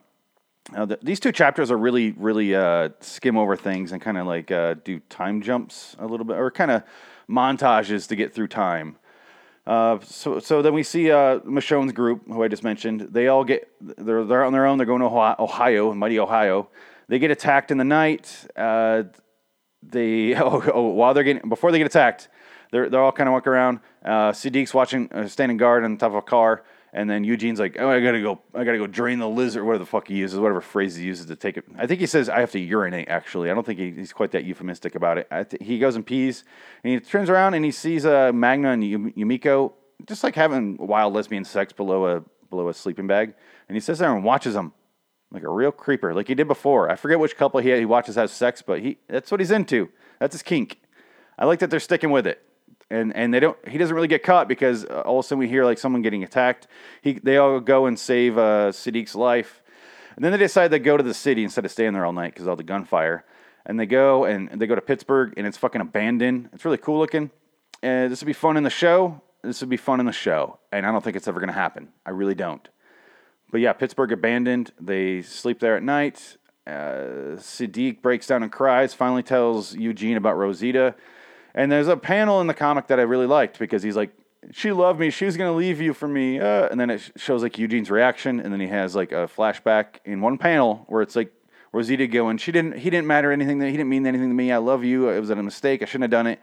Now, 0.73 0.87
the, 0.87 0.99
these 1.03 1.21
two 1.21 1.33
chapters 1.33 1.71
are 1.71 1.77
really, 1.77 2.13
really 2.13 2.55
uh, 2.55 2.91
skim 3.01 3.37
over 3.37 3.57
things 3.57 3.93
and 3.93 4.01
kind 4.01 4.17
of 4.17 4.27
like 4.27 4.51
uh, 4.51 4.75
do 4.85 5.01
time 5.11 5.43
jumps 5.43 5.95
a 5.99 6.07
little 6.07 6.25
bit, 6.25 6.39
or 6.39 6.51
kind 6.51 6.71
of 6.71 6.83
montages 7.29 8.09
to 8.09 8.17
get 8.17 8.33
through 8.33 8.49
time. 8.49 8.97
Uh, 9.67 9.99
so, 10.03 10.39
so 10.39 10.63
then 10.63 10.73
we 10.73 10.83
see 10.83 11.11
uh, 11.11 11.41
Michonne's 11.41 11.93
group, 11.93 12.23
who 12.27 12.43
I 12.43 12.49
just 12.49 12.65
mentioned. 12.65 13.09
They 13.13 13.29
all 13.29 13.45
get 13.45 13.69
they're 13.81 14.25
they're 14.25 14.45
on 14.45 14.53
their 14.53 14.67
own. 14.67 14.79
They're 14.79 14.87
going 14.87 15.03
to 15.03 15.43
Ohio, 15.43 15.93
mighty 15.93 16.19
Ohio. 16.19 16.69
They 17.09 17.19
get 17.19 17.31
attacked 17.31 17.71
in 17.71 17.77
the 17.77 17.85
night. 17.85 18.47
Uh, 18.57 19.05
they 19.83 20.35
oh, 20.37 20.63
oh, 20.73 20.89
while 20.89 21.13
they're 21.13 21.25
getting 21.25 21.49
before 21.49 21.71
they 21.71 21.79
get 21.79 21.87
attacked, 21.87 22.29
they're 22.71 22.89
they're 22.89 23.03
all 23.03 23.13
kind 23.13 23.29
of 23.29 23.35
walking 23.35 23.53
around. 23.53 23.81
Siddiq's 24.05 24.73
watching, 24.73 25.11
standing 25.29 25.59
guard 25.59 25.85
on 25.85 25.99
top 25.99 26.13
of 26.13 26.17
a 26.17 26.23
car. 26.23 26.65
And 26.95 27.09
then 27.09 27.25
Eugene's 27.25 27.59
like, 27.59 27.77
"Oh, 27.79 27.89
I 27.89 28.01
gotta 28.01 28.21
go. 28.21 28.41
I 28.55 28.65
gotta 28.65 28.77
go 28.77 28.87
drain 28.87 29.19
the 29.19 29.29
lizard. 29.29 29.65
Whatever 29.65 29.79
the 29.79 29.87
fuck 29.87 30.09
he 30.09 30.17
uses, 30.17 30.39
whatever 30.39 30.61
phrase 30.61 30.97
he 30.97 31.05
uses 31.05 31.25
to 31.27 31.37
take 31.37 31.57
it. 31.57 31.65
I 31.79 31.87
think 31.87 32.01
he 32.01 32.07
says 32.07 32.29
I 32.29 32.41
have 32.41 32.51
to 32.51 32.59
urinate. 32.59 33.09
Actually, 33.09 33.51
I 33.51 33.55
don't 33.55 33.65
think 33.65 33.79
he, 33.79 33.93
he's 33.93 34.13
quite 34.13 34.31
that 34.33 34.45
euphemistic 34.45 34.95
about 34.95 35.17
it. 35.17 35.27
Th- 35.31 35.63
he 35.63 35.79
goes 35.79 35.97
and 35.97 36.05
pees, 36.05 36.45
and 36.85 36.93
he 36.93 37.01
turns 37.01 37.31
around 37.31 37.55
and 37.55 37.65
he 37.65 37.71
sees 37.71 38.05
uh, 38.05 38.31
Magna 38.35 38.73
and 38.73 38.83
Yumiko 38.83 39.73
just 40.07 40.23
like 40.23 40.35
having 40.35 40.77
wild 40.77 41.15
lesbian 41.15 41.45
sex 41.45 41.73
below 41.73 42.05
a 42.07 42.25
below 42.51 42.69
a 42.69 42.75
sleeping 42.75 43.07
bag, 43.07 43.33
and 43.69 43.77
he 43.77 43.81
sits 43.81 44.01
there 44.01 44.15
and 44.15 44.23
watches 44.23 44.53
them 44.53 44.75
like 45.31 45.45
a 45.45 45.49
real 45.49 45.73
creeper, 45.73 46.13
like 46.13 46.29
he 46.29 46.35
did 46.35 46.47
before. 46.47 46.91
I 46.91 46.97
forget 46.97 47.19
which 47.19 47.39
couple 47.39 47.61
he 47.61 47.75
he 47.75 47.87
watches 47.87 48.17
have 48.17 48.31
sex, 48.31 48.61
but 48.61 48.81
he 48.81 48.99
that's 49.09 49.31
what 49.31 49.41
he's 49.41 49.51
into. 49.51 49.89
That's 50.19 50.35
his 50.35 50.43
kink. 50.43 50.79
I 51.39 51.47
like 51.47 51.61
that 51.61 51.71
they're 51.71 51.81
sticking 51.81 52.11
with 52.11 52.27
it 52.27 52.43
and 52.93 53.17
and 53.17 53.33
they 53.33 53.41
don't. 53.41 53.57
He 53.67 53.79
doesn't 53.79 53.95
really 53.95 54.09
get 54.09 54.23
caught 54.23 54.49
because 54.49 54.85
uh, 54.85 55.03
all 55.07 55.19
of 55.19 55.25
a 55.25 55.29
sudden 55.29 55.39
we 55.39 55.49
hear 55.49 55.65
like 55.65 55.79
someone 55.79 56.03
getting 56.03 56.23
attacked. 56.23 56.69
He 57.01 57.15
they 57.15 57.39
all 57.39 57.59
go 57.59 57.87
and 57.87 57.99
save 57.99 58.37
uh, 58.39 58.71
Siddiq's 58.71 59.15
life, 59.15 59.63
and 60.15 60.25
then 60.25 60.31
they 60.33 60.39
decide 60.39 60.71
to 60.71 60.79
go 60.79 60.97
to 60.97 61.03
the 61.03 61.15
city 61.15 61.43
instead 61.43 61.65
of 61.65 61.71
staying 61.71 61.95
there 61.95 62.05
all 62.05 62.13
night 62.13 62.35
because 62.35 62.47
all 62.47 62.57
the 62.57 62.63
gunfire. 62.63 63.25
And 63.65 63.79
they 63.79 63.87
go 63.87 64.25
and 64.25 64.61
they 64.61 64.67
go 64.67 64.75
to 64.75 64.81
Pittsburgh 64.81 65.35
and 65.37 65.47
it's 65.47 65.57
fucking 65.57 65.81
abandoned. 65.81 66.51
It's 66.53 66.65
really 66.65 66.79
cool 66.79 66.99
looking. 66.99 67.31
And 67.81 68.11
this 68.11 68.21
would 68.21 68.27
be 68.27 68.33
fun 68.33 68.57
in 68.57 68.65
the 68.65 68.71
show. 68.71 69.23
This 69.43 69.61
would 69.61 69.71
be 69.71 69.77
fun 69.77 69.99
in 69.99 70.07
the 70.07 70.13
show, 70.13 70.59
and 70.71 70.87
I 70.87 70.93
don't 70.93 71.03
think 71.03 71.17
it's 71.17 71.27
ever 71.27 71.41
going 71.41 71.49
to 71.49 71.55
happen. 71.55 71.89
I 72.07 72.11
really 72.11 72.35
don't. 72.35 72.69
But 73.51 73.61
yeah, 73.61 73.73
Pittsburgh 73.73 74.13
abandoned. 74.13 74.73
They 74.81 75.23
sleep 75.23 75.59
there 75.61 75.77
at 75.77 75.83
night. 75.83 76.37
Uh, 76.65 77.37
Siddiq 77.39 78.03
breaks 78.03 78.27
down 78.29 78.43
and 78.43 78.53
cries. 78.53 78.95
Finally 78.95 79.25
tells 79.25 79.75
Eugene 79.75 80.17
about 80.17 80.37
Rosita 80.37 80.95
and 81.55 81.71
there's 81.71 81.89
a 81.89 81.97
panel 81.97 82.41
in 82.41 82.47
the 82.47 82.55
comic 82.55 82.87
that 82.89 82.99
I 82.99 83.03
really 83.03 83.27
liked 83.27 83.59
because 83.59 83.83
he's 83.83 83.97
like, 83.97 84.13
she 84.51 84.73
loved 84.73 84.99
me. 84.99 85.11
She 85.11 85.25
was 85.25 85.37
going 85.37 85.51
to 85.51 85.57
leave 85.57 85.81
you 85.81 85.95
for 85.95 86.09
me. 86.09 86.41
Uh, 86.41 86.69
and 86.69 86.81
then 86.81 86.91
it 86.91 87.13
shows 87.17 87.43
like 87.43 87.59
Eugene's 87.59 87.91
reaction. 87.91 88.41
And 88.41 88.53
then 88.53 88.61
he 88.61 88.67
has 88.67 88.97
like 88.97 89.13
a 89.13 89.29
flashback 89.29 89.99
in 90.05 90.21
one 90.21 90.39
panel 90.39 90.85
where 90.89 91.03
it's 91.03 91.15
like 91.15 91.33
Rosita 91.73 92.07
going, 92.07 92.39
she 92.39 92.53
didn't, 92.53 92.79
he 92.79 92.91
didn't 92.91 93.07
matter 93.07 93.31
anything. 93.31 93.59
That, 93.61 93.67
he 93.67 93.77
didn't 93.77 93.89
mean 93.89 94.07
anything 94.07 94.29
to 94.29 94.35
me. 94.35 94.51
I 94.51 94.57
love 94.57 94.85
you. 94.85 95.09
It 95.11 95.21
was 95.21 95.31
a 95.31 95.37
mistake. 95.37 95.83
I 95.83 95.85
shouldn't 95.85 96.05
have 96.05 96.11
done 96.11 96.27
it. 96.27 96.41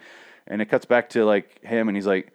And 0.48 0.62
it 0.62 0.66
cuts 0.66 0.86
back 0.86 1.10
to 1.10 1.26
like 1.26 1.64
him 1.64 1.90
and 1.90 1.98
he's 1.98 2.08
like, 2.08 2.32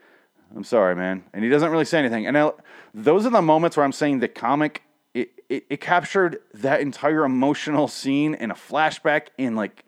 I'm 0.54 0.64
sorry, 0.64 0.95
man. 0.95 1.25
And 1.33 1.43
he 1.43 1.50
doesn't 1.50 1.71
really 1.71 1.85
say 1.85 1.99
anything. 1.99 2.26
And 2.26 2.37
I, 2.37 2.52
those 2.93 3.26
are 3.26 3.31
the 3.31 3.43
moments 3.43 3.76
where 3.76 3.85
I'm 3.85 3.93
saying 3.93 4.21
the 4.21 4.28
comic, 4.28 4.83
it, 5.14 5.31
it, 5.49 5.64
it 5.69 5.81
captured 5.81 6.40
that 6.52 6.81
entire 6.81 7.25
emotional 7.25 7.88
scene 7.88 8.35
in 8.35 8.50
a 8.50 8.54
flashback 8.54 9.28
in 9.38 9.57
like 9.57 9.83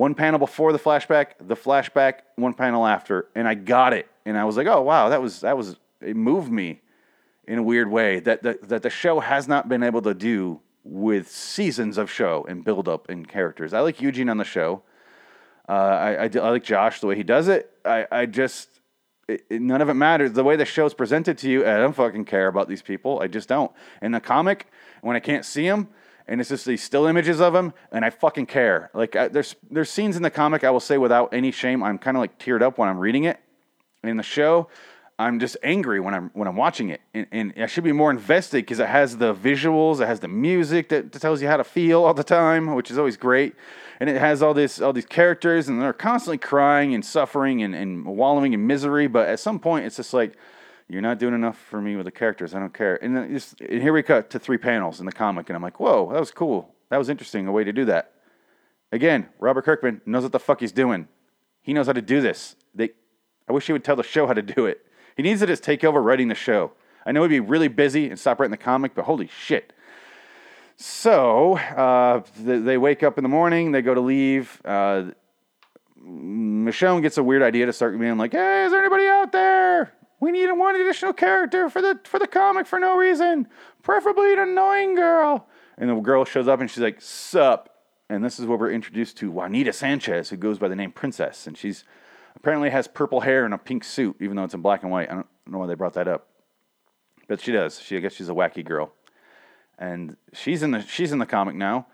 one 0.00 0.14
panel 0.14 0.38
before 0.38 0.72
the 0.72 0.78
flashback, 0.78 1.32
the 1.46 1.54
flashback, 1.54 2.20
one 2.36 2.54
panel 2.54 2.86
after, 2.86 3.28
and 3.34 3.46
I 3.46 3.52
got 3.52 3.92
it. 3.92 4.08
And 4.24 4.38
I 4.38 4.46
was 4.46 4.56
like, 4.56 4.66
oh 4.66 4.80
wow, 4.80 5.10
that 5.10 5.20
was 5.20 5.42
that 5.42 5.58
was 5.58 5.76
it 6.00 6.16
moved 6.16 6.50
me 6.50 6.80
in 7.46 7.58
a 7.58 7.62
weird 7.62 7.90
way 7.90 8.18
that 8.20 8.42
that, 8.42 8.66
that 8.70 8.82
the 8.82 8.88
show 8.88 9.20
has 9.20 9.46
not 9.46 9.68
been 9.68 9.82
able 9.82 10.00
to 10.00 10.14
do 10.14 10.62
with 10.84 11.30
seasons 11.30 11.98
of 11.98 12.10
show 12.10 12.46
and 12.48 12.64
build 12.64 12.88
up 12.88 13.10
and 13.10 13.28
characters. 13.28 13.74
I 13.74 13.80
like 13.80 14.00
Eugene 14.00 14.30
on 14.30 14.38
the 14.38 14.44
show. 14.44 14.82
Uh, 15.68 15.72
I, 15.72 16.14
I, 16.14 16.30
I, 16.32 16.50
like 16.50 16.64
Josh 16.64 17.00
the 17.00 17.06
way 17.06 17.14
he 17.14 17.22
does 17.22 17.48
it. 17.48 17.70
I, 17.84 18.06
I 18.10 18.24
just 18.24 18.80
it, 19.28 19.44
it, 19.50 19.60
none 19.60 19.82
of 19.82 19.90
it 19.90 19.94
matters. 19.94 20.32
The 20.32 20.42
way 20.42 20.56
the 20.56 20.64
show's 20.64 20.94
presented 20.94 21.36
to 21.38 21.50
you, 21.50 21.60
I 21.66 21.76
don't 21.76 21.94
fucking 21.94 22.24
care 22.24 22.48
about 22.48 22.70
these 22.70 22.80
people. 22.80 23.20
I 23.20 23.26
just 23.26 23.50
don't. 23.50 23.70
In 24.00 24.12
the 24.12 24.20
comic, 24.20 24.68
when 25.02 25.14
I 25.14 25.20
can't 25.20 25.44
see 25.44 25.68
them, 25.68 25.88
and 26.30 26.40
it's 26.40 26.48
just 26.48 26.64
these 26.64 26.82
still 26.82 27.06
images 27.06 27.40
of 27.40 27.54
him, 27.56 27.74
and 27.90 28.04
I 28.04 28.10
fucking 28.10 28.46
care. 28.46 28.88
Like 28.94 29.16
I, 29.16 29.26
there's 29.28 29.56
there's 29.68 29.90
scenes 29.90 30.16
in 30.16 30.22
the 30.22 30.30
comic 30.30 30.62
I 30.62 30.70
will 30.70 30.80
say 30.80 30.96
without 30.96 31.34
any 31.34 31.50
shame, 31.50 31.82
I'm 31.82 31.98
kind 31.98 32.16
of 32.16 32.20
like 32.20 32.38
teared 32.38 32.62
up 32.62 32.78
when 32.78 32.88
I'm 32.88 32.98
reading 32.98 33.24
it. 33.24 33.38
In 34.04 34.16
the 34.16 34.22
show, 34.22 34.68
I'm 35.18 35.40
just 35.40 35.58
angry 35.62 36.00
when 36.00 36.14
I'm 36.14 36.30
when 36.32 36.46
I'm 36.46 36.56
watching 36.56 36.88
it, 36.88 37.00
and, 37.12 37.26
and 37.32 37.52
I 37.58 37.66
should 37.66 37.84
be 37.84 37.92
more 37.92 38.12
invested 38.12 38.58
because 38.58 38.78
it 38.78 38.88
has 38.88 39.16
the 39.16 39.34
visuals, 39.34 40.00
it 40.00 40.06
has 40.06 40.20
the 40.20 40.28
music 40.28 40.88
that, 40.90 41.10
that, 41.12 41.20
tells 41.20 41.42
you 41.42 41.48
how 41.48 41.56
to 41.56 41.64
feel 41.64 42.04
all 42.04 42.14
the 42.14 42.24
time, 42.24 42.74
which 42.76 42.92
is 42.92 42.96
always 42.96 43.16
great, 43.16 43.56
and 43.98 44.08
it 44.08 44.16
has 44.16 44.40
all 44.40 44.54
this 44.54 44.80
all 44.80 44.92
these 44.92 45.04
characters, 45.04 45.68
and 45.68 45.82
they're 45.82 45.92
constantly 45.92 46.38
crying 46.38 46.94
and 46.94 47.04
suffering 47.04 47.60
and, 47.62 47.74
and 47.74 48.06
wallowing 48.06 48.52
in 48.52 48.66
misery. 48.68 49.08
But 49.08 49.28
at 49.28 49.40
some 49.40 49.58
point, 49.58 49.84
it's 49.84 49.96
just 49.96 50.14
like 50.14 50.38
You're 50.90 51.02
not 51.02 51.20
doing 51.20 51.34
enough 51.34 51.56
for 51.56 51.80
me 51.80 51.94
with 51.94 52.04
the 52.04 52.10
characters. 52.10 52.52
I 52.52 52.58
don't 52.58 52.74
care. 52.74 53.02
And, 53.02 53.16
then 53.16 53.32
just, 53.32 53.60
and 53.60 53.80
here 53.80 53.92
we 53.92 54.02
cut 54.02 54.28
to 54.30 54.40
three 54.40 54.58
panels 54.58 54.98
in 54.98 55.06
the 55.06 55.12
comic, 55.12 55.48
and 55.48 55.54
I'm 55.54 55.62
like, 55.62 55.78
whoa, 55.78 56.12
that 56.12 56.18
was 56.18 56.32
cool. 56.32 56.74
That 56.88 56.96
was 56.96 57.08
interesting, 57.08 57.46
a 57.46 57.52
way 57.52 57.62
to 57.62 57.72
do 57.72 57.84
that. 57.84 58.12
Again, 58.90 59.28
Robert 59.38 59.64
Kirkman 59.64 60.00
knows 60.04 60.24
what 60.24 60.32
the 60.32 60.40
fuck 60.40 60.58
he's 60.58 60.72
doing. 60.72 61.06
He 61.62 61.72
knows 61.72 61.86
how 61.86 61.92
to 61.92 62.02
do 62.02 62.20
this. 62.20 62.56
They, 62.74 62.90
I 63.48 63.52
wish 63.52 63.66
he 63.66 63.72
would 63.72 63.84
tell 63.84 63.94
the 63.94 64.02
show 64.02 64.26
how 64.26 64.32
to 64.32 64.42
do 64.42 64.66
it. 64.66 64.84
He 65.16 65.22
needs 65.22 65.38
to 65.40 65.46
just 65.46 65.62
take 65.62 65.84
over 65.84 66.02
writing 66.02 66.26
the 66.26 66.34
show. 66.34 66.72
I 67.06 67.12
know 67.12 67.22
he'd 67.22 67.28
be 67.28 67.40
really 67.40 67.68
busy 67.68 68.10
and 68.10 68.18
stop 68.18 68.40
writing 68.40 68.50
the 68.50 68.56
comic, 68.56 68.96
but 68.96 69.04
holy 69.04 69.28
shit. 69.28 69.72
So 70.76 71.56
uh, 71.56 72.22
they 72.36 72.78
wake 72.78 73.04
up 73.04 73.16
in 73.16 73.22
the 73.22 73.28
morning, 73.28 73.70
they 73.70 73.82
go 73.82 73.94
to 73.94 74.00
leave. 74.00 74.60
Uh, 74.64 75.12
Michonne 76.02 77.02
gets 77.02 77.16
a 77.16 77.22
weird 77.22 77.42
idea 77.42 77.66
to 77.66 77.72
start 77.72 77.98
being 78.00 78.16
like, 78.16 78.32
"Hey, 78.32 78.64
is 78.64 78.72
there 78.72 78.80
anybody 78.80 79.06
out 79.06 79.30
there? 79.30 79.92
We 80.20 80.30
need 80.30 80.52
one 80.52 80.76
additional 80.76 81.14
character 81.14 81.68
for 81.70 81.80
the 81.80 81.98
for 82.04 82.18
the 82.18 82.26
comic 82.26 82.66
for 82.66 82.78
no 82.78 82.96
reason, 82.96 83.48
preferably 83.82 84.32
an 84.32 84.38
annoying 84.38 84.94
girl." 84.94 85.48
And 85.78 85.88
the 85.88 85.94
girl 85.96 86.24
shows 86.24 86.46
up 86.46 86.60
and 86.60 86.70
she's 86.70 86.82
like, 86.82 87.00
"Sup?" 87.00 87.74
And 88.10 88.22
this 88.24 88.38
is 88.38 88.46
where 88.46 88.58
we're 88.58 88.70
introduced 88.70 89.16
to 89.18 89.30
Juanita 89.30 89.72
Sanchez, 89.72 90.28
who 90.30 90.36
goes 90.36 90.58
by 90.58 90.68
the 90.68 90.76
name 90.76 90.92
Princess, 90.92 91.46
and 91.46 91.56
she's 91.56 91.84
apparently 92.36 92.70
has 92.70 92.86
purple 92.86 93.20
hair 93.20 93.44
and 93.44 93.54
a 93.54 93.58
pink 93.58 93.82
suit, 93.82 94.16
even 94.20 94.36
though 94.36 94.44
it's 94.44 94.54
in 94.54 94.60
black 94.60 94.82
and 94.82 94.92
white. 94.92 95.10
I 95.10 95.14
don't 95.14 95.26
know 95.46 95.58
why 95.58 95.66
they 95.66 95.74
brought 95.74 95.94
that 95.94 96.06
up, 96.08 96.28
but 97.26 97.40
she 97.40 97.52
does. 97.52 97.80
She 97.80 97.96
I 97.96 98.00
guess 98.00 98.12
she's 98.12 98.28
a 98.28 98.34
wacky 98.34 98.64
girl, 98.64 98.92
and 99.78 100.16
she's 100.34 100.62
in 100.62 100.72
the 100.72 100.82
she's 100.82 101.12
in 101.12 101.18
the 101.18 101.26
comic 101.26 101.54
now 101.54 101.86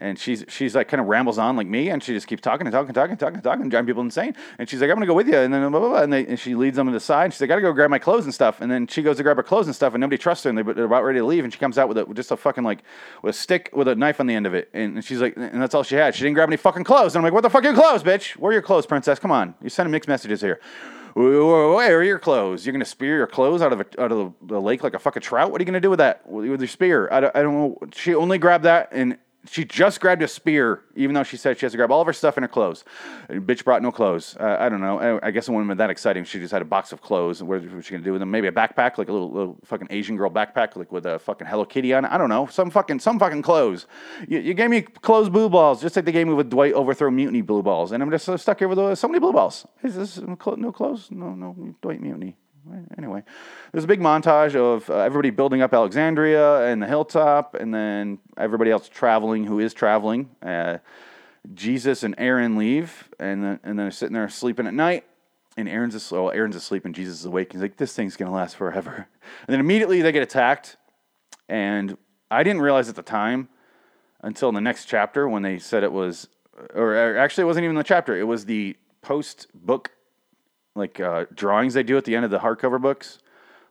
and 0.00 0.18
she's 0.18 0.44
she's 0.48 0.74
like 0.74 0.88
kind 0.88 1.00
of 1.00 1.06
rambles 1.06 1.38
on 1.38 1.56
like 1.56 1.66
me, 1.66 1.90
and 1.90 2.02
she 2.02 2.12
just 2.12 2.26
keeps 2.26 2.42
talking 2.42 2.66
and 2.66 2.72
talking 2.72 2.88
and 2.88 2.94
talking 2.94 3.12
and 3.12 3.20
talking 3.20 3.34
and 3.34 3.44
talking, 3.44 3.68
driving 3.68 3.86
people 3.86 4.02
insane. 4.02 4.34
And 4.58 4.68
she's 4.68 4.80
like, 4.80 4.90
"I'm 4.90 4.96
gonna 4.96 5.06
go 5.06 5.14
with 5.14 5.28
you," 5.28 5.36
and 5.36 5.52
then 5.52 5.70
blah 5.70 5.80
blah 5.80 5.88
blah, 5.88 6.02
and, 6.02 6.12
they, 6.12 6.26
and 6.26 6.38
she 6.38 6.54
leads 6.54 6.76
them 6.76 6.86
to 6.86 6.92
the 6.92 7.00
side. 7.00 7.24
And 7.24 7.34
she's 7.34 7.40
like, 7.42 7.50
"I 7.50 7.54
gotta 7.54 7.62
go 7.62 7.72
grab 7.72 7.90
my 7.90 7.98
clothes 7.98 8.24
and 8.24 8.34
stuff." 8.34 8.60
And 8.60 8.70
then 8.70 8.86
she 8.86 9.02
goes 9.02 9.18
to 9.18 9.22
grab 9.22 9.36
her 9.36 9.42
clothes 9.42 9.66
and 9.66 9.76
stuff, 9.76 9.94
and 9.94 10.00
nobody 10.00 10.18
trusts 10.18 10.44
her, 10.44 10.50
and 10.50 10.58
they're 10.58 10.84
about 10.84 11.04
ready 11.04 11.18
to 11.18 11.24
leave, 11.24 11.44
and 11.44 11.52
she 11.52 11.58
comes 11.58 11.78
out 11.78 11.88
with, 11.88 11.98
a, 11.98 12.06
just 12.14 12.30
a 12.30 12.36
fucking 12.36 12.64
like 12.64 12.82
with 13.22 13.34
a 13.34 13.38
stick 13.38 13.70
with 13.72 13.88
a 13.88 13.94
knife 13.94 14.20
on 14.20 14.26
the 14.26 14.34
end 14.34 14.46
of 14.46 14.54
it, 14.54 14.70
and 14.72 15.04
she's 15.04 15.20
like, 15.20 15.36
and 15.36 15.60
that's 15.60 15.74
all 15.74 15.82
she 15.82 15.94
had. 15.96 16.14
She 16.14 16.22
didn't 16.22 16.34
grab 16.34 16.48
any 16.48 16.56
fucking 16.56 16.84
clothes. 16.84 17.14
And 17.14 17.20
I'm 17.20 17.24
like, 17.24 17.34
"What 17.34 17.42
the 17.42 17.50
fuck 17.50 17.62
are 17.62 17.68
your 17.68 17.74
clothes, 17.74 18.02
bitch? 18.02 18.36
Where 18.36 18.50
are 18.50 18.52
your 18.52 18.62
clothes, 18.62 18.86
princess? 18.86 19.18
Come 19.18 19.30
on, 19.30 19.54
you're 19.60 19.70
sending 19.70 19.92
mixed 19.92 20.08
messages 20.08 20.40
here." 20.40 20.60
Where 21.14 21.98
are 21.98 22.04
your 22.04 22.18
clothes? 22.18 22.64
You're 22.64 22.72
gonna 22.72 22.84
spear 22.84 23.16
your 23.16 23.26
clothes 23.26 23.62
out 23.62 23.72
of 23.72 23.80
a, 23.80 23.86
out 24.00 24.12
of 24.12 24.18
the, 24.18 24.54
the, 24.54 24.60
lake 24.60 24.82
like 24.82 24.94
a 24.94 24.98
fucking 24.98 25.22
trout? 25.22 25.50
What 25.50 25.60
are 25.60 25.62
you 25.62 25.66
gonna 25.66 25.80
do 25.80 25.90
with 25.90 25.98
that 25.98 26.28
with 26.28 26.60
your 26.60 26.68
spear? 26.68 27.08
I 27.10 27.20
don't, 27.20 27.36
I 27.36 27.42
don't 27.42 27.54
know. 27.54 27.78
She 27.92 28.14
only 28.14 28.38
grabbed 28.38 28.64
that 28.64 28.90
and 28.92 29.18
she 29.48 29.64
just 29.64 30.00
grabbed 30.00 30.22
a 30.22 30.28
spear, 30.28 30.82
even 30.94 31.14
though 31.14 31.22
she 31.22 31.36
said 31.36 31.58
she 31.58 31.64
has 31.64 31.72
to 31.72 31.78
grab 31.78 31.90
all 31.90 32.00
of 32.00 32.06
her 32.06 32.12
stuff 32.12 32.36
in 32.36 32.42
her 32.42 32.48
clothes. 32.48 32.84
bitch 33.30 33.64
brought 33.64 33.82
no 33.82 33.90
clothes. 33.90 34.36
Uh, 34.38 34.56
I 34.60 34.68
don't 34.68 34.80
know. 34.80 34.98
I, 34.98 35.28
I, 35.28 35.30
guess 35.30 35.48
it 35.48 35.52
wouldn't 35.52 35.68
have 35.68 35.76
been 35.76 35.82
that 35.82 35.90
exciting. 35.90 36.24
She 36.24 36.38
just 36.38 36.52
had 36.52 36.60
a 36.60 36.66
box 36.66 36.92
of 36.92 37.00
clothes. 37.00 37.42
What 37.42 37.62
was 37.72 37.86
she 37.86 37.92
gonna 37.92 38.04
do 38.04 38.12
with 38.12 38.20
them? 38.20 38.30
Maybe 38.30 38.48
a 38.48 38.52
backpack, 38.52 38.98
like 38.98 39.08
a 39.08 39.12
little, 39.12 39.30
little 39.30 39.56
fucking 39.64 39.88
Asian 39.90 40.16
girl 40.16 40.30
backpack, 40.30 40.76
like 40.76 40.92
with 40.92 41.06
a 41.06 41.18
fucking 41.18 41.46
Hello 41.46 41.64
Kitty 41.64 41.94
on 41.94 42.04
it. 42.04 42.10
I 42.10 42.18
don't 42.18 42.28
know. 42.28 42.46
Some 42.46 42.70
fucking 42.70 43.00
some 43.00 43.18
fucking 43.18 43.42
clothes. 43.42 43.86
You, 44.28 44.40
you 44.40 44.52
gave 44.52 44.68
me 44.68 44.82
clothes 44.82 45.30
blue 45.30 45.48
balls, 45.48 45.80
just 45.80 45.96
like 45.96 46.04
they 46.04 46.12
gave 46.12 46.26
me 46.26 46.34
with 46.34 46.50
Dwight 46.50 46.74
overthrow 46.74 47.10
mutiny 47.10 47.40
blue 47.40 47.62
balls, 47.62 47.92
and 47.92 48.02
I'm 48.02 48.10
just 48.10 48.28
stuck 48.38 48.58
here 48.58 48.68
with 48.68 48.78
uh, 48.78 48.94
so 48.94 49.08
many 49.08 49.20
blue 49.20 49.32
balls. 49.32 49.66
Is 49.82 49.96
this 49.96 50.18
no 50.18 50.36
clothes? 50.36 51.08
No, 51.10 51.34
no 51.34 51.74
Dwight 51.80 52.00
mutiny. 52.00 52.36
Anyway, 52.98 53.22
there's 53.72 53.84
a 53.84 53.88
big 53.88 54.00
montage 54.00 54.54
of 54.54 54.88
uh, 54.90 54.98
everybody 54.98 55.30
building 55.30 55.62
up 55.62 55.72
Alexandria 55.72 56.66
and 56.66 56.82
the 56.82 56.86
hilltop, 56.86 57.54
and 57.54 57.72
then 57.72 58.18
everybody 58.36 58.70
else 58.70 58.88
traveling 58.88 59.44
who 59.44 59.60
is 59.60 59.72
traveling. 59.72 60.30
Uh, 60.42 60.78
Jesus 61.54 62.02
and 62.02 62.14
Aaron 62.18 62.56
leave, 62.56 63.08
and 63.18 63.42
then 63.42 63.60
and 63.62 63.78
then 63.78 63.86
they're 63.86 63.90
sitting 63.90 64.14
there 64.14 64.28
sleeping 64.28 64.66
at 64.66 64.74
night. 64.74 65.04
And 65.56 65.68
Aaron's 65.68 65.94
asleep. 65.94 66.20
Oh, 66.20 66.28
Aaron's 66.28 66.56
asleep, 66.56 66.84
and 66.84 66.94
Jesus 66.94 67.20
is 67.20 67.24
awake. 67.24 67.52
He's 67.52 67.60
like, 67.60 67.76
"This 67.76 67.94
thing's 67.94 68.16
gonna 68.16 68.32
last 68.32 68.56
forever." 68.56 69.08
And 69.46 69.52
then 69.52 69.60
immediately 69.60 70.02
they 70.02 70.12
get 70.12 70.22
attacked, 70.22 70.76
and 71.48 71.96
I 72.30 72.42
didn't 72.42 72.62
realize 72.62 72.88
at 72.88 72.96
the 72.96 73.02
time 73.02 73.48
until 74.22 74.50
the 74.50 74.60
next 74.60 74.86
chapter 74.86 75.28
when 75.28 75.42
they 75.42 75.58
said 75.58 75.84
it 75.84 75.92
was, 75.92 76.28
or 76.74 77.16
actually 77.16 77.42
it 77.42 77.46
wasn't 77.46 77.64
even 77.64 77.76
the 77.76 77.84
chapter. 77.84 78.16
It 78.16 78.24
was 78.24 78.44
the 78.44 78.76
post 79.02 79.46
book 79.54 79.92
like 80.74 81.00
uh, 81.00 81.26
drawings 81.34 81.74
they 81.74 81.82
do 81.82 81.96
at 81.96 82.04
the 82.04 82.14
end 82.14 82.24
of 82.24 82.30
the 82.30 82.38
hardcover 82.38 82.80
books, 82.80 83.18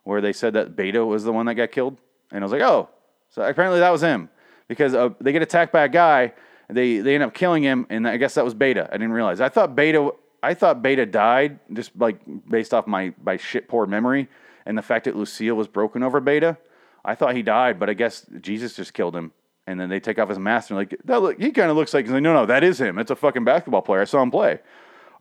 where 0.03 0.22
they 0.22 0.34
said 0.34 0.53
that 0.53 0.75
Beta 0.75 1.06
was 1.06 1.24
the 1.24 1.34
one 1.34 1.46
that 1.46 1.56
got 1.56 1.72
killed, 1.72 1.98
and 2.32 2.44
I 2.44 2.46
was 2.46 2.51
like, 2.51 2.62
oh, 2.62 2.89
so 3.29 3.41
apparently 3.41 3.79
that 3.79 3.91
was 3.91 4.01
him 4.01 4.29
because 4.68 4.94
uh, 4.94 5.10
they 5.20 5.32
get 5.32 5.41
attacked 5.41 5.72
by 5.72 5.84
a 5.84 5.89
guy, 5.89 6.34
they 6.70 7.00
they 7.00 7.15
end 7.15 7.24
up 7.24 7.34
killing 7.34 7.63
him, 7.63 7.86
and 7.89 8.08
I 8.08 8.18
guess 8.18 8.36
that 8.36 8.46
was 8.46 8.53
Beta. 8.53 8.88
I 8.89 8.94
didn't 8.94 9.13
realize. 9.13 9.41
I 9.41 9.50
thought 9.50 9.75
Beta, 9.75 10.12
I 10.44 10.53
thought 10.53 10.82
Beta 10.82 11.06
died 11.06 11.60
just 11.74 11.91
like 11.98 12.20
based 12.50 12.74
off 12.74 12.88
my 12.88 13.13
my 13.24 13.38
shit 13.38 13.68
poor 13.68 13.86
memory 13.86 14.27
and 14.70 14.77
the 14.77 14.82
fact 14.84 15.06
that 15.06 15.15
Lucille 15.15 15.56
was 15.56 15.68
broken 15.68 16.03
over 16.03 16.20
Beta. 16.20 16.56
I 17.03 17.15
thought 17.15 17.36
he 17.36 17.41
died, 17.41 17.79
but 17.79 17.89
I 17.89 17.94
guess 17.94 18.25
Jesus 18.39 18.75
just 18.75 18.94
killed 18.94 19.15
him. 19.15 19.32
And 19.65 19.79
then 19.79 19.89
they 19.89 20.00
take 20.00 20.20
off 20.20 20.29
his 20.29 20.38
mask 20.38 20.70
and 20.70 20.77
like, 20.77 20.96
that 21.06 21.22
look, 21.22 21.39
he 21.39 21.51
kind 21.51 21.72
of 21.72 21.77
looks 21.77 21.94
like, 21.94 22.08
like, 22.08 22.22
no, 22.22 22.34
no, 22.34 22.46
that 22.46 22.63
is 22.63 22.79
him. 22.79 23.00
It's 23.00 23.10
a 23.10 23.15
fucking 23.15 23.44
basketball 23.44 23.82
player. 23.82 24.01
I 24.01 24.06
saw 24.06 24.22
him 24.22 24.29
play. 24.29 24.60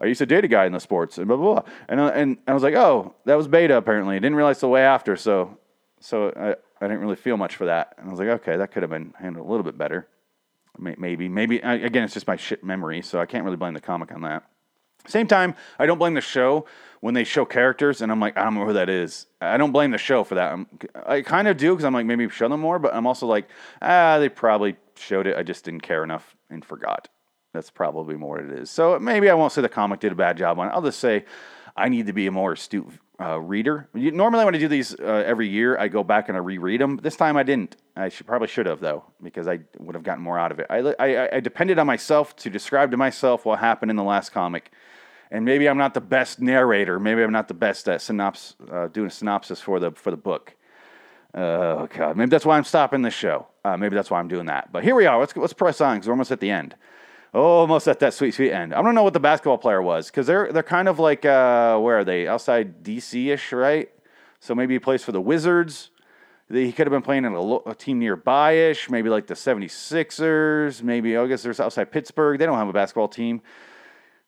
I 0.01 0.07
used 0.07 0.19
to 0.19 0.27
date 0.27 0.45
a 0.45 0.49
guy 0.49 0.67
in 0.67 0.73
the 0.73 0.81
sports 0.81 1.19
and 1.19 1.27
blah 1.27 1.37
blah 1.37 1.55
blah. 1.55 1.73
And 1.89 2.01
uh, 2.01 2.13
and 2.15 2.39
I 2.47 2.55
was 2.55 2.63
like, 2.63 2.75
oh, 2.75 3.15
that 3.25 3.35
was 3.35 3.49
beta 3.49 3.77
apparently. 3.77 4.17
I 4.17 4.19
didn't 4.19 4.37
realize 4.37 4.61
the 4.61 4.69
way 4.69 4.83
after, 4.83 5.17
so 5.17 5.59
so 6.01 6.33
I, 6.37 6.51
I 6.85 6.89
didn't 6.89 7.01
really 7.01 7.17
feel 7.17 7.37
much 7.37 7.57
for 7.57 7.67
that. 7.67 7.95
And 7.99 8.09
I 8.09 8.11
was 8.11 8.21
like, 8.21 8.29
okay, 8.29 8.57
that 8.57 8.71
could 8.71 8.83
have 8.83 8.91
been 8.91 9.13
handled 9.19 9.47
a 9.47 9.51
little 9.51 9.65
bit 9.65 9.77
better. 9.77 10.09
Maybe 10.79 11.29
maybe 11.29 11.59
again, 11.59 12.05
it's 12.05 12.15
just 12.15 12.29
my 12.29 12.37
shit 12.37 12.63
memory, 12.63 13.03
so 13.03 13.21
I 13.21 13.27
can't 13.27 13.45
really 13.45 13.57
blame 13.57 13.75
the 13.75 13.81
comic 13.81 14.13
on 14.13 14.23
that. 14.23 14.45
Same 15.07 15.27
time, 15.27 15.55
I 15.79 15.87
don't 15.87 15.99
blame 15.99 16.15
the 16.15 16.21
show 16.21 16.67
when 17.01 17.15
they 17.15 17.25
show 17.25 17.45
characters 17.45 18.03
and 18.03 18.13
I'm 18.13 18.21
like, 18.21 18.37
I 18.37 18.45
don't 18.45 18.55
know 18.55 18.67
who 18.67 18.75
that 18.75 18.89
is. 18.89 19.27
I 19.41 19.57
don't 19.57 19.73
blame 19.73 19.91
the 19.91 19.99
show 19.99 20.23
for 20.23 20.35
that. 20.35 20.53
I'm, 20.53 20.67
i 21.07 21.23
kind 21.23 21.49
of 21.49 21.57
do 21.57 21.73
because 21.73 21.85
I'm 21.85 21.95
like, 21.95 22.07
maybe 22.07 22.29
show 22.29 22.49
them 22.49 22.61
more, 22.61 22.79
but 22.79 22.95
I'm 22.95 23.07
also 23.07 23.27
like, 23.27 23.49
ah, 23.81 24.19
they 24.19 24.29
probably 24.29 24.77
showed 24.97 25.27
it. 25.27 25.37
I 25.37 25.43
just 25.43 25.65
didn't 25.65 25.81
care 25.81 26.05
enough 26.05 26.37
and 26.51 26.65
forgot. 26.65 27.09
That's 27.53 27.71
probably 27.71 28.17
more 28.17 28.37
what 28.37 28.45
it 28.45 28.59
is. 28.59 28.71
So 28.71 28.99
maybe 28.99 29.31
I 29.31 29.35
won't 29.35 29.53
say 29.53 29.63
the 29.63 29.69
comic 29.69 30.01
did 30.01 30.13
a 30.13 30.17
bad 30.17 30.37
job 30.37 30.59
on 30.59 30.69
it. 30.69 30.71
I'll 30.71 30.83
just 30.83 31.01
say 31.01 31.25
I 31.77 31.89
need 31.89 32.07
to 32.07 32.13
be 32.13 32.27
a 32.27 32.31
more 32.31 32.53
astute 32.53 32.89
uh, 33.21 33.41
reader. 33.41 33.89
Normally, 33.95 34.45
when 34.45 34.55
I 34.55 34.59
do 34.59 34.69
these 34.69 34.95
uh, 34.95 35.25
every 35.27 35.49
year, 35.49 35.79
I 35.79 35.89
go 35.89 36.05
back 36.05 36.29
and 36.29 36.37
I 36.37 36.41
reread 36.41 36.81
them. 36.81 36.99
This 36.99 37.17
time, 37.17 37.37
I 37.37 37.43
didn't. 37.43 37.77
I 37.97 38.11
should 38.11 38.27
probably 38.27 38.49
should 38.49 38.67
have 38.67 38.81
though, 38.81 39.05
because 39.23 39.49
I 39.49 39.61
would 39.79 39.95
have 39.95 40.05
gotten 40.05 40.23
more 40.23 40.39
out 40.39 40.53
of 40.53 40.61
it. 40.61 40.67
I, 40.71 40.95
I, 40.99 41.37
I 41.37 41.41
depended 41.41 41.79
on 41.79 41.87
myself 41.87 42.37
to 42.37 42.51
describe 42.51 42.91
to 42.93 42.97
myself 42.97 43.45
what 43.45 43.59
happened 43.59 43.91
in 43.91 43.97
the 43.97 44.05
last 44.05 44.31
comic, 44.31 44.71
and 45.31 45.45
maybe 45.45 45.69
I'm 45.69 45.79
not 45.79 45.95
the 45.95 46.01
best 46.01 46.41
narrator. 46.41 47.01
Maybe 47.01 47.23
I'm 47.23 47.33
not 47.33 47.49
the 47.49 47.55
best 47.55 47.89
at 47.89 48.01
synops, 48.01 48.55
uh, 48.71 48.89
doing 48.89 49.09
a 49.09 49.11
synopsis 49.11 49.61
for 49.61 49.81
the 49.81 49.91
for 49.93 50.11
the 50.11 50.17
book. 50.17 50.55
Oh 51.35 51.89
god, 51.93 52.17
maybe 52.17 52.31
that's 52.31 52.47
why 52.47 52.57
I'm 52.57 52.65
stopping 52.65 53.03
this 53.03 53.15
show. 53.15 53.49
Uh, 53.65 53.77
maybe 53.77 53.97
that's 53.97 54.11
why 54.11 54.21
I'm 54.21 54.29
doing 54.29 54.47
that. 54.47 54.71
But 54.71 54.85
here 54.85 54.95
we 54.95 55.07
are. 55.07 55.19
Let's 55.19 55.37
let's 55.37 55.53
press 55.53 55.81
on 55.81 55.97
because 55.97 56.07
we're 56.07 56.15
almost 56.15 56.31
at 56.31 56.41
the 56.41 56.51
end 56.51 56.77
almost 57.35 57.89
at 57.89 58.01
that 58.01 58.15
sweet 58.15 58.35
sweet 58.35 58.53
end. 58.53 58.75
I 58.75 58.83
don't 58.83 58.95
know 58.95 59.03
what 59.03 59.13
the 59.13 59.21
basketball 59.21 59.59
player 59.59 59.83
was 59.83 60.07
because 60.07 60.27
they're 60.27 60.53
they're 60.53 60.63
kind 60.63 60.89
of 60.89 60.99
like 60.99 61.25
uh, 61.25 61.79
where 61.79 61.99
are 61.99 62.05
they 62.05 62.27
outside 62.27 62.83
DC 62.83 63.33
ish, 63.33 63.53
right? 63.53 63.91
So 64.41 64.55
maybe 64.55 64.75
he 64.75 64.79
plays 64.79 65.05
for 65.05 65.13
the 65.13 65.21
Wizards. 65.21 65.91
He 66.51 66.73
could 66.73 66.87
have 66.87 66.93
been 66.93 67.03
playing 67.03 67.27
in 67.27 67.35
a, 67.35 67.57
a 67.71 67.75
team 67.75 67.99
nearby 67.99 68.53
ish, 68.53 68.89
maybe 68.89 69.11
like 69.11 69.27
the 69.27 69.35
76ers. 69.35 70.83
Maybe 70.83 71.17
I 71.17 71.27
guess 71.27 71.43
there's 71.43 71.61
outside 71.61 71.93
Pittsburgh. 71.93 72.39
They 72.39 72.47
don't 72.47 72.57
have 72.57 72.69
a 72.69 72.73
basketball 72.73 73.09
team. 73.09 73.43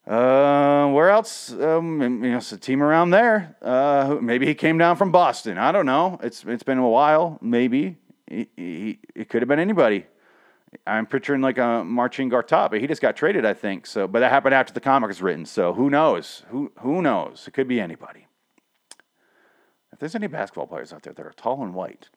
Uh, 0.07 0.89
where 0.89 1.11
else? 1.11 1.53
Um, 1.53 2.01
you 2.01 2.31
know, 2.31 2.39
it's 2.39 2.53
a 2.53 2.59
team 2.59 2.83
around 2.83 3.11
there. 3.11 3.57
Uh, 3.63 4.17
maybe 4.21 4.47
he 4.47 4.55
came 4.55 4.77
down 4.77 4.97
from 4.97 5.13
Boston. 5.13 5.57
I 5.57 5.73
don't 5.73 5.87
know. 5.87 6.19
It's 6.23 6.45
it's 6.47 6.63
been 6.63 6.79
a 6.79 6.89
while. 6.89 7.39
Maybe 7.41 7.97
he, 8.27 8.49
he, 8.57 8.99
it 9.15 9.29
could 9.29 9.41
have 9.41 9.49
been 9.49 9.59
anybody. 9.59 10.07
I'm 10.87 11.07
picturing 11.07 11.41
like 11.41 11.59
a 11.59 11.83
Marcin 11.85 12.31
Gortat, 12.31 12.71
but 12.71 12.81
he 12.81 12.87
just 12.87 13.03
got 13.03 13.17
traded, 13.17 13.45
I 13.45 13.55
think. 13.55 13.87
So, 13.87 14.07
but 14.07 14.21
that 14.21 14.31
happened 14.31 14.55
after 14.55 14.73
the 14.73 14.81
comic 14.81 15.09
was 15.09 15.21
written. 15.21 15.45
So 15.45 15.73
who 15.73 15.91
knows? 15.91 16.45
Who 16.49 16.73
who 16.81 17.03
knows? 17.03 17.45
It 17.49 17.53
could 17.53 17.67
be 17.69 17.81
anybody. 17.81 18.27
If 19.93 19.99
there's 19.99 20.15
any 20.15 20.29
basketball 20.29 20.69
players 20.69 20.93
out 20.93 21.03
there 21.03 21.13
that 21.13 21.27
are 21.27 21.33
tall 21.33 21.63
and 21.63 21.75
white, 21.75 22.09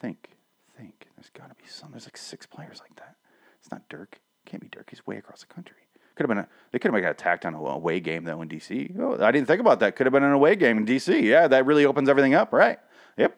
think, 0.00 0.30
think. 0.76 1.06
There's 1.16 1.30
got 1.30 1.50
to 1.50 1.54
be 1.54 1.68
some. 1.68 1.90
There's 1.92 2.06
like 2.06 2.16
six 2.16 2.46
players 2.46 2.80
like 2.80 2.96
that. 2.96 3.16
It's 3.60 3.70
not 3.70 3.88
Dirk. 3.88 4.20
Can't 4.46 4.62
be 4.62 4.68
Dirk. 4.68 4.90
He's 4.90 5.06
way 5.06 5.18
across 5.18 5.40
the 5.40 5.54
country. 5.54 5.76
Could 6.14 6.24
have 6.24 6.28
been 6.28 6.38
a. 6.38 6.48
They 6.72 6.78
could 6.78 6.92
have 6.92 7.02
got 7.02 7.10
attacked 7.10 7.46
on 7.46 7.54
a 7.54 7.58
away 7.58 8.00
game 8.00 8.24
though 8.24 8.42
in 8.42 8.48
DC. 8.48 8.98
Oh, 8.98 9.22
I 9.24 9.30
didn't 9.30 9.46
think 9.46 9.60
about 9.60 9.80
that. 9.80 9.96
Could 9.96 10.06
have 10.06 10.12
been 10.12 10.24
an 10.24 10.32
away 10.32 10.56
game 10.56 10.78
in 10.78 10.86
DC. 10.86 11.22
Yeah, 11.22 11.46
that 11.48 11.66
really 11.66 11.86
opens 11.86 12.08
everything 12.08 12.34
up, 12.34 12.52
right? 12.52 12.78
Yep. 13.16 13.36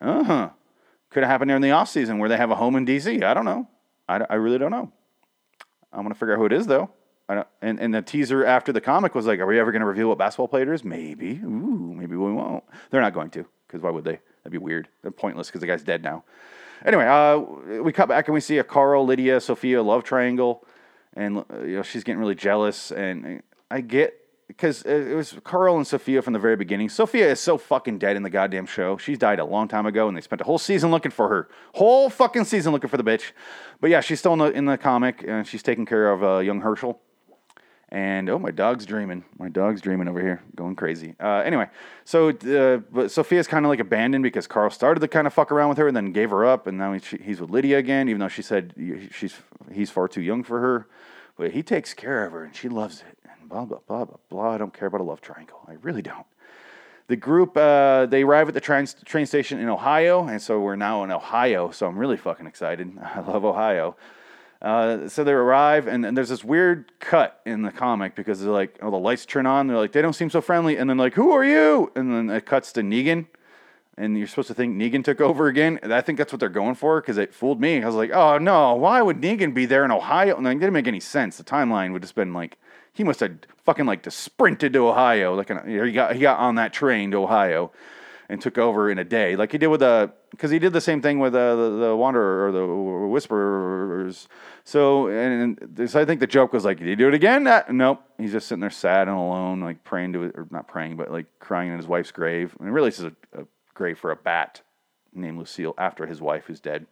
Uh 0.00 0.24
huh. 0.24 0.50
Could 1.10 1.22
have 1.22 1.30
happened 1.30 1.48
during 1.48 1.62
the 1.62 1.72
off 1.72 1.88
season 1.88 2.18
where 2.18 2.28
they 2.28 2.36
have 2.36 2.50
a 2.50 2.56
home 2.56 2.76
in 2.76 2.86
DC. 2.86 3.22
I 3.22 3.34
don't 3.34 3.44
know. 3.44 3.68
I, 4.08 4.24
I 4.30 4.34
really 4.34 4.58
don't 4.58 4.70
know. 4.70 4.92
I'm 5.92 6.02
gonna 6.02 6.14
figure 6.14 6.34
out 6.34 6.38
who 6.38 6.46
it 6.46 6.52
is 6.52 6.66
though. 6.66 6.90
and, 7.28 7.80
and 7.80 7.94
the 7.94 8.02
teaser 8.02 8.44
after 8.44 8.72
the 8.72 8.80
comic 8.80 9.14
was 9.14 9.26
like, 9.26 9.40
"Are 9.40 9.46
we 9.46 9.58
ever 9.58 9.72
gonna 9.72 9.86
reveal 9.86 10.08
what 10.08 10.18
basketball 10.18 10.48
player 10.48 10.70
it 10.70 10.74
is? 10.74 10.84
Maybe. 10.84 11.40
Ooh, 11.42 11.94
maybe 11.96 12.16
we 12.16 12.32
won't. 12.32 12.64
They're 12.90 13.00
not 13.00 13.14
going 13.14 13.30
to, 13.30 13.46
because 13.66 13.82
why 13.82 13.90
would 13.90 14.04
they? 14.04 14.20
That'd 14.42 14.52
be 14.52 14.58
weird. 14.58 14.88
They're 15.02 15.10
pointless 15.10 15.48
because 15.48 15.60
the 15.60 15.66
guy's 15.66 15.82
dead 15.82 16.02
now. 16.02 16.24
Anyway, 16.84 17.06
uh, 17.06 17.38
we 17.82 17.92
cut 17.92 18.08
back 18.08 18.28
and 18.28 18.34
we 18.34 18.40
see 18.40 18.58
a 18.58 18.64
Carl, 18.64 19.04
Lydia, 19.04 19.40
Sophia 19.40 19.82
love 19.82 20.02
triangle, 20.02 20.64
and 21.14 21.38
uh, 21.38 21.62
you 21.62 21.76
know 21.76 21.82
she's 21.82 22.04
getting 22.04 22.20
really 22.20 22.34
jealous. 22.34 22.90
And 22.90 23.42
I 23.70 23.80
get 23.80 24.19
because 24.50 24.82
it 24.82 25.14
was 25.14 25.36
Carl 25.44 25.76
and 25.76 25.86
Sophia 25.86 26.22
from 26.22 26.32
the 26.32 26.38
very 26.40 26.56
beginning. 26.56 26.88
Sophia 26.88 27.30
is 27.30 27.38
so 27.38 27.56
fucking 27.56 27.98
dead 27.98 28.16
in 28.16 28.24
the 28.24 28.30
goddamn 28.30 28.66
show. 28.66 28.96
She's 28.96 29.16
died 29.16 29.38
a 29.38 29.44
long 29.44 29.68
time 29.68 29.86
ago, 29.86 30.08
and 30.08 30.16
they 30.16 30.20
spent 30.20 30.40
a 30.40 30.44
whole 30.44 30.58
season 30.58 30.90
looking 30.90 31.12
for 31.12 31.28
her. 31.28 31.48
Whole 31.74 32.10
fucking 32.10 32.44
season 32.46 32.72
looking 32.72 32.90
for 32.90 32.96
the 32.96 33.04
bitch. 33.04 33.30
But 33.80 33.90
yeah, 33.90 34.00
she's 34.00 34.18
still 34.18 34.32
in 34.32 34.40
the, 34.40 34.50
in 34.50 34.64
the 34.64 34.76
comic, 34.76 35.24
and 35.26 35.46
she's 35.46 35.62
taking 35.62 35.86
care 35.86 36.10
of 36.10 36.24
uh, 36.24 36.38
young 36.38 36.62
Hershel. 36.62 36.98
And 37.90 38.28
oh, 38.28 38.40
my 38.40 38.50
dog's 38.50 38.86
dreaming. 38.86 39.24
My 39.38 39.48
dog's 39.48 39.80
dreaming 39.80 40.08
over 40.08 40.20
here, 40.20 40.42
going 40.56 40.74
crazy. 40.74 41.14
Uh, 41.20 41.42
anyway, 41.44 41.68
so 42.04 42.30
uh, 42.30 42.78
but 42.92 43.12
Sophia's 43.12 43.46
kind 43.46 43.64
of 43.64 43.68
like 43.68 43.80
abandoned 43.80 44.24
because 44.24 44.48
Carl 44.48 44.70
started 44.70 45.00
to 45.00 45.08
kind 45.08 45.28
of 45.28 45.32
fuck 45.32 45.52
around 45.52 45.68
with 45.68 45.78
her 45.78 45.86
and 45.88 45.96
then 45.96 46.12
gave 46.12 46.30
her 46.30 46.44
up, 46.44 46.66
and 46.66 46.76
now 46.76 46.92
he, 46.92 47.00
he's 47.22 47.40
with 47.40 47.50
Lydia 47.50 47.78
again, 47.78 48.08
even 48.08 48.18
though 48.18 48.28
she 48.28 48.42
said 48.42 48.74
she's 49.12 49.36
he's 49.72 49.90
far 49.90 50.08
too 50.08 50.22
young 50.22 50.42
for 50.42 50.60
her. 50.60 50.88
But 51.36 51.52
he 51.52 51.62
takes 51.62 51.94
care 51.94 52.24
of 52.24 52.32
her, 52.32 52.44
and 52.44 52.54
she 52.54 52.68
loves 52.68 53.02
it. 53.08 53.19
Blah 53.50 53.64
blah 53.64 53.78
blah 53.88 54.04
blah 54.04 54.16
blah. 54.28 54.50
I 54.52 54.58
don't 54.58 54.72
care 54.72 54.86
about 54.86 55.00
a 55.00 55.04
love 55.04 55.20
triangle. 55.20 55.60
I 55.66 55.72
really 55.82 56.02
don't. 56.02 56.26
The 57.08 57.16
group 57.16 57.56
uh, 57.56 58.06
they 58.06 58.22
arrive 58.22 58.46
at 58.46 58.54
the 58.54 58.60
train 58.60 58.86
train 59.04 59.26
station 59.26 59.58
in 59.58 59.68
Ohio, 59.68 60.28
and 60.28 60.40
so 60.40 60.60
we're 60.60 60.76
now 60.76 61.02
in 61.02 61.10
Ohio. 61.10 61.72
So 61.72 61.88
I'm 61.88 61.98
really 61.98 62.16
fucking 62.16 62.46
excited. 62.46 62.96
I 63.02 63.18
love 63.20 63.44
Ohio. 63.44 63.96
Uh, 64.62 65.08
so 65.08 65.24
they 65.24 65.32
arrive, 65.32 65.88
and, 65.88 66.04
and, 66.04 66.14
there's 66.14 66.28
this 66.28 66.44
weird 66.44 66.92
cut 67.00 67.40
in 67.46 67.62
the 67.62 67.72
comic 67.72 68.14
because 68.14 68.42
they're 68.42 68.52
like, 68.52 68.78
oh, 68.82 68.90
the 68.90 68.98
lights 68.98 69.24
turn 69.24 69.46
on. 69.46 69.66
They're 69.66 69.78
like, 69.78 69.92
they 69.92 70.02
don't 70.02 70.12
seem 70.12 70.28
so 70.28 70.42
friendly. 70.42 70.76
And 70.76 70.88
then, 70.90 70.98
like, 70.98 71.14
who 71.14 71.30
are 71.30 71.42
you? 71.42 71.90
And 71.96 72.12
then 72.12 72.28
it 72.28 72.44
cuts 72.44 72.70
to 72.72 72.82
Negan. 72.82 73.26
And 73.96 74.18
you're 74.18 74.26
supposed 74.26 74.48
to 74.48 74.54
think 74.54 74.76
Negan 74.76 75.02
took 75.02 75.22
over 75.22 75.46
again. 75.46 75.80
I 75.82 76.02
think 76.02 76.18
that's 76.18 76.30
what 76.30 76.40
they're 76.40 76.50
going 76.50 76.74
for 76.74 77.00
because 77.00 77.16
it 77.16 77.32
fooled 77.32 77.58
me. 77.58 77.82
I 77.82 77.86
was 77.86 77.94
like, 77.94 78.10
oh, 78.10 78.36
no, 78.36 78.74
why 78.74 79.00
would 79.00 79.22
Negan 79.22 79.54
be 79.54 79.64
there 79.64 79.84
in 79.84 79.90
Ohio? 79.90 80.36
And 80.36 80.46
it 80.46 80.54
didn't 80.54 80.74
make 80.74 80.86
any 80.86 81.00
sense. 81.00 81.38
The 81.38 81.44
timeline 81.44 81.92
would 81.92 82.04
have 82.04 82.14
been 82.14 82.34
like, 82.34 82.58
he 82.92 83.04
must 83.04 83.20
have 83.20 83.32
fucking 83.64 83.86
like 83.86 84.02
just 84.02 84.18
sprinted 84.18 84.72
to 84.72 84.88
Ohio. 84.88 85.34
Like, 85.34 85.48
he 85.66 85.92
got, 85.92 86.14
he 86.14 86.20
got 86.20 86.38
on 86.38 86.56
that 86.56 86.72
train 86.72 87.10
to 87.12 87.18
Ohio 87.18 87.72
and 88.30 88.40
took 88.40 88.58
over 88.58 88.88
in 88.88 88.98
a 88.98 89.04
day, 89.04 89.34
like 89.34 89.50
he 89.50 89.58
did 89.58 89.66
with 89.66 89.80
the 89.80 90.12
because 90.30 90.52
he 90.52 90.60
did 90.60 90.72
the 90.72 90.80
same 90.80 91.02
thing 91.02 91.18
with 91.18 91.34
uh, 91.34 91.56
the 91.56 91.70
the 91.70 91.96
Wanderer 91.96 92.46
or 92.46 92.52
the 92.52 92.64
Whisperers. 93.08 94.28
So 94.62 95.08
and, 95.08 95.88
so 95.90 96.00
I 96.00 96.04
think 96.04 96.20
the 96.20 96.28
joke 96.28 96.52
was 96.52 96.64
like, 96.64 96.78
did 96.78 96.86
he 96.86 96.94
do 96.94 97.08
it 97.08 97.14
again? 97.14 97.48
Uh, 97.48 97.64
nope. 97.70 98.00
He's 98.18 98.30
just 98.30 98.46
sitting 98.46 98.60
there 98.60 98.70
sad 98.70 99.08
and 99.08 99.16
alone, 99.16 99.60
like 99.60 99.82
praying 99.82 100.12
to 100.12 100.22
or 100.36 100.46
not 100.50 100.68
praying, 100.68 100.96
but 100.96 101.10
like 101.10 101.26
crying 101.40 101.70
in 101.70 101.76
his 101.76 101.88
wife's 101.88 102.12
grave. 102.12 102.54
And 102.60 102.72
really, 102.72 102.90
this 102.90 103.00
is 103.00 103.06
a, 103.06 103.40
a 103.40 103.46
grave 103.74 103.98
for 103.98 104.12
a 104.12 104.16
bat 104.16 104.62
named 105.12 105.38
Lucille 105.38 105.74
after 105.76 106.06
his 106.06 106.20
wife 106.20 106.44
who's 106.46 106.60
dead. 106.60 106.86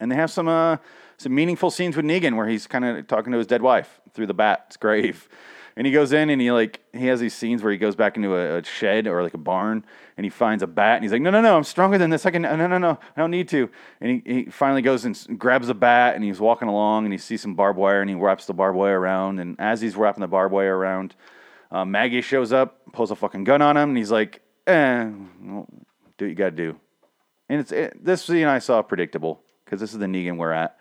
And 0.00 0.10
they 0.10 0.16
have 0.16 0.30
some 0.30 0.48
uh, 0.48 0.78
some 1.16 1.34
meaningful 1.34 1.70
scenes 1.70 1.96
with 1.96 2.04
Negan 2.04 2.36
where 2.36 2.46
he's 2.46 2.66
kind 2.66 2.84
of 2.84 3.06
talking 3.06 3.32
to 3.32 3.38
his 3.38 3.46
dead 3.46 3.62
wife 3.62 4.00
through 4.14 4.26
the 4.26 4.34
bat's 4.34 4.76
grave. 4.76 5.28
And 5.76 5.86
he 5.86 5.92
goes 5.92 6.12
in 6.12 6.28
and 6.28 6.40
he 6.40 6.50
like 6.50 6.80
he 6.92 7.06
has 7.06 7.20
these 7.20 7.34
scenes 7.34 7.62
where 7.62 7.70
he 7.70 7.78
goes 7.78 7.94
back 7.94 8.16
into 8.16 8.34
a, 8.34 8.58
a, 8.58 8.64
shed 8.64 9.06
or 9.06 9.22
like 9.22 9.34
a 9.34 9.38
barn 9.38 9.84
and 10.16 10.24
he 10.24 10.30
finds 10.30 10.62
a 10.64 10.66
bat 10.66 10.96
and 10.96 11.04
he's 11.04 11.12
like, 11.12 11.22
no, 11.22 11.30
no, 11.30 11.40
no, 11.40 11.56
I'm 11.56 11.62
stronger 11.62 11.98
than 11.98 12.10
this. 12.10 12.26
I 12.26 12.32
can, 12.32 12.42
no, 12.42 12.56
no, 12.56 12.78
no, 12.78 12.98
I 13.16 13.20
don't 13.20 13.30
need 13.30 13.48
to. 13.50 13.70
And 14.00 14.22
he, 14.26 14.32
he 14.34 14.44
finally 14.46 14.82
goes 14.82 15.04
and 15.04 15.38
grabs 15.38 15.68
a 15.68 15.74
bat 15.74 16.16
and 16.16 16.24
he's 16.24 16.40
walking 16.40 16.66
along 16.66 17.04
and 17.04 17.12
he 17.12 17.18
sees 17.18 17.42
some 17.42 17.54
barbed 17.54 17.78
wire 17.78 18.00
and 18.00 18.10
he 18.10 18.16
wraps 18.16 18.46
the 18.46 18.54
barbed 18.54 18.76
wire 18.76 18.98
around. 18.98 19.38
And 19.38 19.54
as 19.60 19.80
he's 19.80 19.94
wrapping 19.94 20.20
the 20.20 20.26
barbed 20.26 20.52
wire 20.52 20.76
around, 20.76 21.14
uh, 21.70 21.84
Maggie 21.84 22.22
shows 22.22 22.52
up, 22.52 22.80
pulls 22.92 23.12
a 23.12 23.16
fucking 23.16 23.44
gun 23.44 23.62
on 23.62 23.76
him, 23.76 23.90
and 23.90 23.98
he's 23.98 24.10
like, 24.10 24.40
eh, 24.66 25.04
well, 25.42 25.68
do 26.16 26.24
what 26.24 26.28
you 26.28 26.34
gotta 26.34 26.50
do. 26.50 26.76
And 27.48 27.60
it's 27.60 27.70
it, 27.70 28.04
this 28.04 28.24
scene 28.24 28.46
I 28.46 28.58
saw 28.58 28.82
predictable 28.82 29.42
because 29.68 29.80
this 29.80 29.92
is 29.92 29.98
the 29.98 30.06
Negan 30.06 30.38
we're 30.38 30.52
at, 30.52 30.78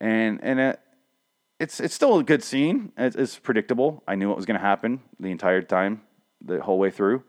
and 0.00 0.38
and 0.42 0.60
it, 0.60 0.80
it's 1.58 1.80
it's 1.80 1.94
still 1.94 2.18
a 2.18 2.22
good 2.22 2.44
scene. 2.44 2.92
It's, 2.96 3.16
it's 3.16 3.38
predictable. 3.38 4.02
I 4.06 4.14
knew 4.14 4.28
what 4.28 4.36
was 4.36 4.46
going 4.46 4.58
to 4.58 4.64
happen 4.64 5.00
the 5.18 5.30
entire 5.30 5.62
time, 5.62 6.02
the 6.40 6.60
whole 6.60 6.78
way 6.78 6.90
through. 6.90 7.24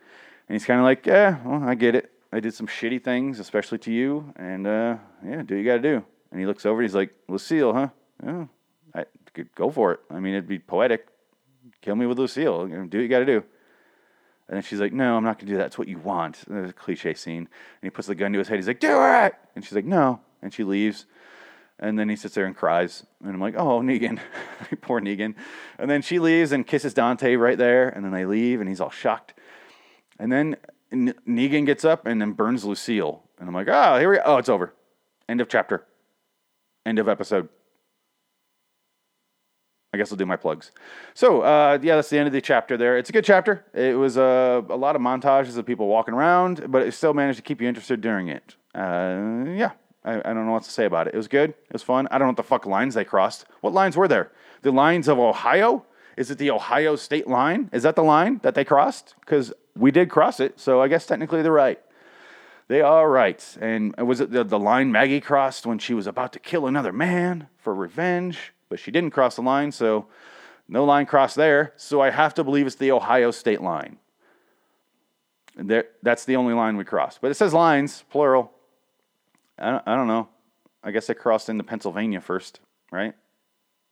And 0.48 0.56
he's 0.56 0.66
kind 0.66 0.80
of 0.80 0.84
like, 0.84 1.08
yeah, 1.08 1.38
well, 1.44 1.68
I 1.68 1.74
get 1.74 1.96
it. 1.96 2.12
I 2.32 2.40
did 2.40 2.54
some 2.54 2.68
shitty 2.68 3.04
things, 3.04 3.40
especially 3.40 3.80
to 3.80 3.92
you, 3.92 4.34
and 4.36 4.68
uh, 4.68 4.98
yeah, 5.26 5.42
do 5.42 5.56
what 5.56 5.60
you 5.60 5.64
got 5.64 5.78
to 5.78 5.82
do. 5.82 6.04
And 6.32 6.40
he 6.40 6.46
looks 6.46 6.66
over. 6.66 6.82
and 6.82 6.90
He's 6.90 6.96
like, 6.96 7.14
Lucille, 7.28 7.74
huh? 7.74 7.90
Yeah, 8.24 8.46
I 8.94 9.06
could 9.34 9.54
go 9.56 9.72
for 9.72 9.94
it. 9.94 10.00
I 10.12 10.20
mean, 10.20 10.34
it'd 10.34 10.48
be 10.48 10.60
poetic. 10.60 11.08
Kill 11.82 11.96
me 11.96 12.06
with 12.06 12.20
Lucille. 12.20 12.68
Do 12.68 12.78
what 12.78 12.94
you 12.94 13.08
got 13.08 13.20
to 13.20 13.26
do. 13.26 13.44
And 14.48 14.56
then 14.56 14.64
she's 14.64 14.80
like, 14.80 14.94
No, 14.94 15.18
I'm 15.18 15.24
not 15.24 15.38
going 15.38 15.48
to 15.48 15.54
do 15.54 15.58
that. 15.58 15.68
It's 15.68 15.78
what 15.78 15.88
you 15.88 15.98
want. 15.98 16.44
A 16.52 16.72
cliche 16.74 17.14
scene. 17.14 17.38
And 17.38 17.48
he 17.82 17.90
puts 17.90 18.08
the 18.08 18.16
gun 18.16 18.32
to 18.34 18.40
his 18.40 18.48
head. 18.48 18.58
He's 18.58 18.68
like, 18.68 18.80
Do 18.80 19.04
it. 19.04 19.34
And 19.56 19.64
she's 19.64 19.74
like, 19.74 19.86
No. 19.86 20.20
And 20.46 20.54
she 20.54 20.64
leaves. 20.64 21.08
And 21.80 21.98
then 21.98 22.08
he 22.08 22.16
sits 22.16 22.36
there 22.36 22.46
and 22.46 22.56
cries. 22.56 23.04
And 23.24 23.34
I'm 23.34 23.42
like, 23.42 23.56
oh, 23.58 23.80
Negan. 23.82 24.20
Poor 24.82 25.02
Negan. 25.02 25.34
And 25.80 25.90
then 25.90 26.04
she 26.04 26.20
leaves 26.20 26.52
and 26.52 26.68
kisses 26.68 26.94
Dante 26.94 27.36
right 27.36 27.58
there. 27.58 27.90
And 27.90 28.06
then 28.06 28.12
they 28.12 28.26
leave 28.26 28.60
and 28.60 28.70
he's 28.70 28.80
all 28.80 28.92
shocked. 28.92 29.34
And 30.20 30.32
then 30.32 30.56
Negan 30.94 31.66
gets 31.66 31.84
up 31.84 32.06
and 32.06 32.22
then 32.22 32.34
burns 32.34 32.64
Lucille. 32.64 33.24
And 33.40 33.50
I'm 33.50 33.56
like, 33.56 33.68
oh, 33.68 33.98
here 33.98 34.12
we 34.12 34.18
go. 34.18 34.22
Oh, 34.24 34.38
it's 34.38 34.50
over. 34.50 34.72
End 35.28 35.42
of 35.42 35.50
chapter. 35.50 35.84
End 36.86 37.00
of 37.00 37.10
episode. 37.10 37.50
I 39.92 39.98
guess 39.98 40.12
I'll 40.12 40.18
do 40.18 40.28
my 40.28 40.36
plugs. 40.36 40.72
So, 41.16 41.42
uh, 41.42 41.80
yeah, 41.82 41.96
that's 41.96 42.10
the 42.10 42.20
end 42.20 42.28
of 42.28 42.34
the 42.34 42.42
chapter 42.42 42.78
there. 42.78 43.00
It's 43.00 43.10
a 43.10 43.14
good 43.14 43.26
chapter. 43.26 43.66
It 43.74 43.98
was 43.98 44.16
uh, 44.16 44.62
a 44.70 44.76
lot 44.76 44.96
of 44.96 45.02
montages 45.02 45.58
of 45.58 45.66
people 45.66 45.88
walking 45.88 46.14
around, 46.14 46.72
but 46.72 46.84
it 46.84 46.94
still 46.94 47.16
managed 47.16 47.38
to 47.38 47.44
keep 47.44 47.62
you 47.62 47.68
interested 47.68 48.02
during 48.02 48.28
it. 48.28 48.56
Uh, 48.76 49.46
yeah, 49.48 49.72
I, 50.06 50.20
I, 50.20 50.34
don't 50.34 50.46
know 50.46 50.52
what 50.52 50.64
to 50.64 50.72
say 50.72 50.86
about 50.86 51.08
it. 51.08 51.16
It 51.16 51.18
was 51.18 51.28
good. 51.28 51.50
It 51.50 51.74
was 51.74 51.84
fun. 51.84 52.08
I 52.12 52.18
don't 52.18 52.28
know 52.28 52.32
what 52.32 52.38
the 52.38 52.44
fuck 52.44 52.66
lines 52.66 52.94
they 52.94 53.04
crossed. 53.04 53.46
What 53.62 53.74
lines 53.74 53.98
were 53.98 54.08
there? 54.08 54.32
The 54.62 54.72
lines 54.72 55.08
of 55.08 55.20
Ohio? 55.20 55.86
Is 56.16 56.32
it 56.32 56.38
the 56.38 56.52
Ohio 56.52 56.96
state 56.96 57.28
line? 57.28 57.70
Is 57.74 57.84
that 57.84 57.96
the 57.96 58.04
line 58.04 58.40
that 58.44 58.56
they 58.56 58.64
crossed? 58.64 59.16
Because 59.20 59.52
we 59.76 59.92
did 59.92 60.10
cross 60.10 60.40
it, 60.40 60.60
so 60.60 60.82
I 60.82 60.88
guess 60.88 61.06
technically 61.06 61.42
they're 61.42 61.52
right. 61.52 61.80
They 62.68 62.82
are 62.82 63.10
right. 63.10 63.58
And 63.60 63.96
was 63.98 64.22
it 64.22 64.32
the, 64.32 64.44
the 64.44 64.60
line 64.60 64.92
Maggie 64.92 65.22
crossed 65.22 65.66
when 65.66 65.78
she 65.78 65.94
was 65.94 66.08
about 66.08 66.34
to 66.34 66.40
kill 66.40 66.68
another 66.68 66.94
man 66.94 67.48
for 67.58 67.76
revenge? 67.76 68.54
But 68.70 68.80
she 68.80 68.92
didn't 68.92 69.12
cross 69.12 69.36
the 69.36 69.42
line, 69.42 69.72
so 69.72 70.08
no 70.68 70.84
line 70.84 71.06
crossed 71.06 71.36
there. 71.36 71.74
So 71.76 72.02
I 72.02 72.10
have 72.10 72.34
to 72.36 72.44
believe 72.44 72.66
it's 72.66 72.76
the 72.76 72.92
Ohio 72.92 73.32
state 73.32 73.62
line. 73.62 73.98
There, 75.56 75.86
that's 76.02 76.26
the 76.26 76.36
only 76.36 76.54
line 76.54 76.76
we 76.76 76.84
crossed. 76.84 77.22
But 77.22 77.32
it 77.32 77.36
says 77.36 77.54
lines, 77.54 78.04
plural. 78.10 78.52
I 79.58 79.72
don't, 79.72 79.84
I 79.86 79.96
don't 79.96 80.08
know. 80.08 80.30
I 80.84 80.92
guess 80.92 81.08
they 81.08 81.14
crossed 81.14 81.50
into 81.50 81.64
Pennsylvania 81.64 82.22
first, 82.22 82.60
right? 82.92 83.14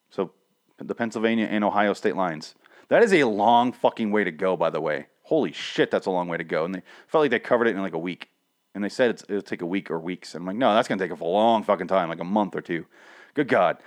So 0.10 0.32
the 0.78 0.96
Pennsylvania 0.96 1.48
and 1.50 1.64
Ohio 1.64 1.94
state 1.94 2.16
lines. 2.16 2.56
That 2.90 3.04
is 3.04 3.14
a 3.14 3.24
long 3.24 3.72
fucking 3.72 4.12
way 4.12 4.24
to 4.24 4.32
go, 4.32 4.56
by 4.56 4.70
the 4.70 4.82
way. 4.82 5.08
Holy 5.24 5.52
shit, 5.52 5.90
that's 5.90 6.06
a 6.06 6.12
long 6.12 6.28
way 6.28 6.38
to 6.38 6.44
go. 6.44 6.66
And 6.66 6.76
they 6.76 6.84
felt 7.08 7.24
like 7.24 7.32
they 7.32 7.40
covered 7.40 7.68
it 7.68 7.76
in 7.76 7.82
like 7.82 7.94
a 7.94 8.00
week. 8.00 8.30
And 8.76 8.84
they 8.84 8.90
said 8.90 9.22
it'll 9.30 9.42
take 9.42 9.62
a 9.62 9.66
week 9.66 9.90
or 9.90 10.00
weeks. 10.00 10.36
And 10.36 10.42
I'm 10.42 10.48
like, 10.48 10.58
no, 10.58 10.74
that's 10.74 10.88
going 10.88 11.00
to 11.00 11.08
take 11.08 11.18
a 11.18 11.24
long 11.24 11.64
fucking 11.64 11.88
time, 11.88 12.10
like 12.10 12.20
a 12.20 12.26
month 12.26 12.56
or 12.56 12.62
two. 12.62 12.86
Good 13.34 13.48
God. 13.48 13.78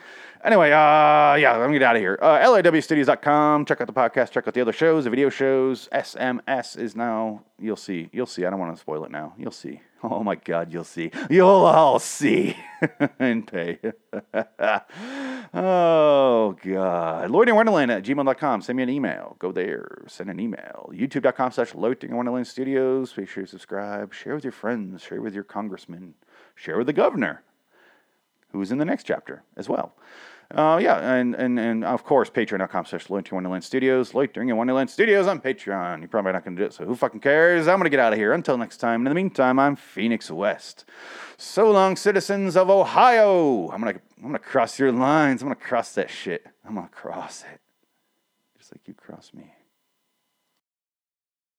Anyway, 0.44 0.70
uh, 0.70 1.34
yeah, 1.34 1.56
let 1.56 1.68
me 1.68 1.74
get 1.74 1.82
out 1.82 1.96
of 1.96 2.02
here. 2.02 2.18
Uh, 2.20 2.38
LIWstudios.com. 2.38 3.64
Check 3.64 3.80
out 3.80 3.86
the 3.86 3.92
podcast. 3.92 4.30
Check 4.32 4.48
out 4.48 4.54
the 4.54 4.60
other 4.60 4.72
shows, 4.72 5.04
the 5.04 5.10
video 5.10 5.28
shows. 5.28 5.88
SMS 5.92 6.78
is 6.78 6.96
now, 6.96 7.44
you'll 7.60 7.76
see. 7.76 8.08
You'll 8.12 8.26
see. 8.26 8.44
I 8.44 8.50
don't 8.50 8.58
want 8.58 8.74
to 8.74 8.80
spoil 8.80 9.04
it 9.04 9.10
now. 9.10 9.34
You'll 9.38 9.52
see. 9.52 9.80
Oh 10.02 10.22
my 10.22 10.35
God, 10.35 10.72
you'll 10.72 10.85
see. 10.85 11.11
You'll 11.30 11.48
all 11.48 11.98
see 11.98 12.56
and 13.18 13.46
pay. 13.46 13.78
oh 15.54 16.56
God. 16.62 17.30
Loitering 17.30 17.56
Wonderland 17.56 17.90
at 17.90 18.04
gmail.com. 18.04 18.61
Send 18.62 18.76
me 18.76 18.82
an 18.82 18.90
email. 18.90 19.37
Go 19.38 19.52
there. 19.52 20.02
Send 20.06 20.30
an 20.30 20.38
email. 20.38 20.90
YouTube.com 20.92 21.52
slash 21.52 21.74
Loitering 21.74 22.14
Wonderland 22.14 22.46
Studios. 22.46 23.16
Make 23.16 23.28
sure 23.28 23.42
you 23.42 23.46
subscribe. 23.46 24.12
Share 24.12 24.35
with 24.35 24.44
your 24.44 24.52
friends. 24.52 25.02
Share 25.02 25.20
with 25.20 25.35
your 25.35 25.44
congressman. 25.44 26.14
Share 26.54 26.76
with 26.78 26.87
the 26.87 26.92
governor, 26.92 27.42
who's 28.52 28.70
in 28.70 28.78
the 28.78 28.85
next 28.85 29.04
chapter 29.04 29.42
as 29.56 29.68
well. 29.68 29.94
Uh, 30.54 30.78
yeah, 30.80 31.14
and, 31.14 31.35
and, 31.35 31.59
and 31.59 31.85
of 31.85 32.04
course, 32.04 32.30
patreon.com 32.30 32.87
slash 32.87 33.11
Loitering 33.11 33.37
Wonderland 33.37 33.64
Studios. 33.64 34.14
Loitering 34.14 34.48
in 34.48 34.56
Wonderland 34.56 34.88
Studios 34.88 35.26
on 35.26 35.40
Patreon. 35.40 35.98
You're 35.98 36.09
probably 36.09 36.32
not 36.32 36.44
going 36.44 36.56
to 36.56 36.62
do 36.62 36.66
it, 36.66 36.72
so 36.72 36.85
who 36.85 36.94
fucking 36.94 37.20
cares? 37.20 37.66
I'm 37.66 37.78
going 37.78 37.85
to 37.85 37.90
get 37.90 37.98
out 37.98 38.12
of 38.12 38.18
here. 38.18 38.32
Until 38.32 38.56
next 38.56 38.76
time. 38.76 39.00
In 39.00 39.11
the 39.11 39.14
meantime, 39.14 39.59
I'm 39.59 39.74
Phoenix 39.74 40.30
West. 40.30 40.85
So 41.37 41.70
long, 41.70 41.96
citizens 41.96 42.56
of 42.56 42.70
Ohio. 42.70 43.68
I'm 43.70 43.80
going 43.80 43.94
to 43.94 44.00
I'm 44.18 44.28
gonna 44.28 44.38
cross 44.38 44.78
your 44.78 44.92
lines. 44.92 45.42
I'm 45.42 45.48
going 45.48 45.59
to 45.59 45.64
cross 45.64 45.92
that 45.94 46.11
shit. 46.11 46.46
I'm 46.64 46.74
going 46.74 46.87
to 46.88 46.94
cross 46.94 47.44
it. 47.52 47.61
Just 48.56 48.72
like 48.72 48.87
you 48.87 48.94
cross 48.94 49.32
me. 49.35 49.52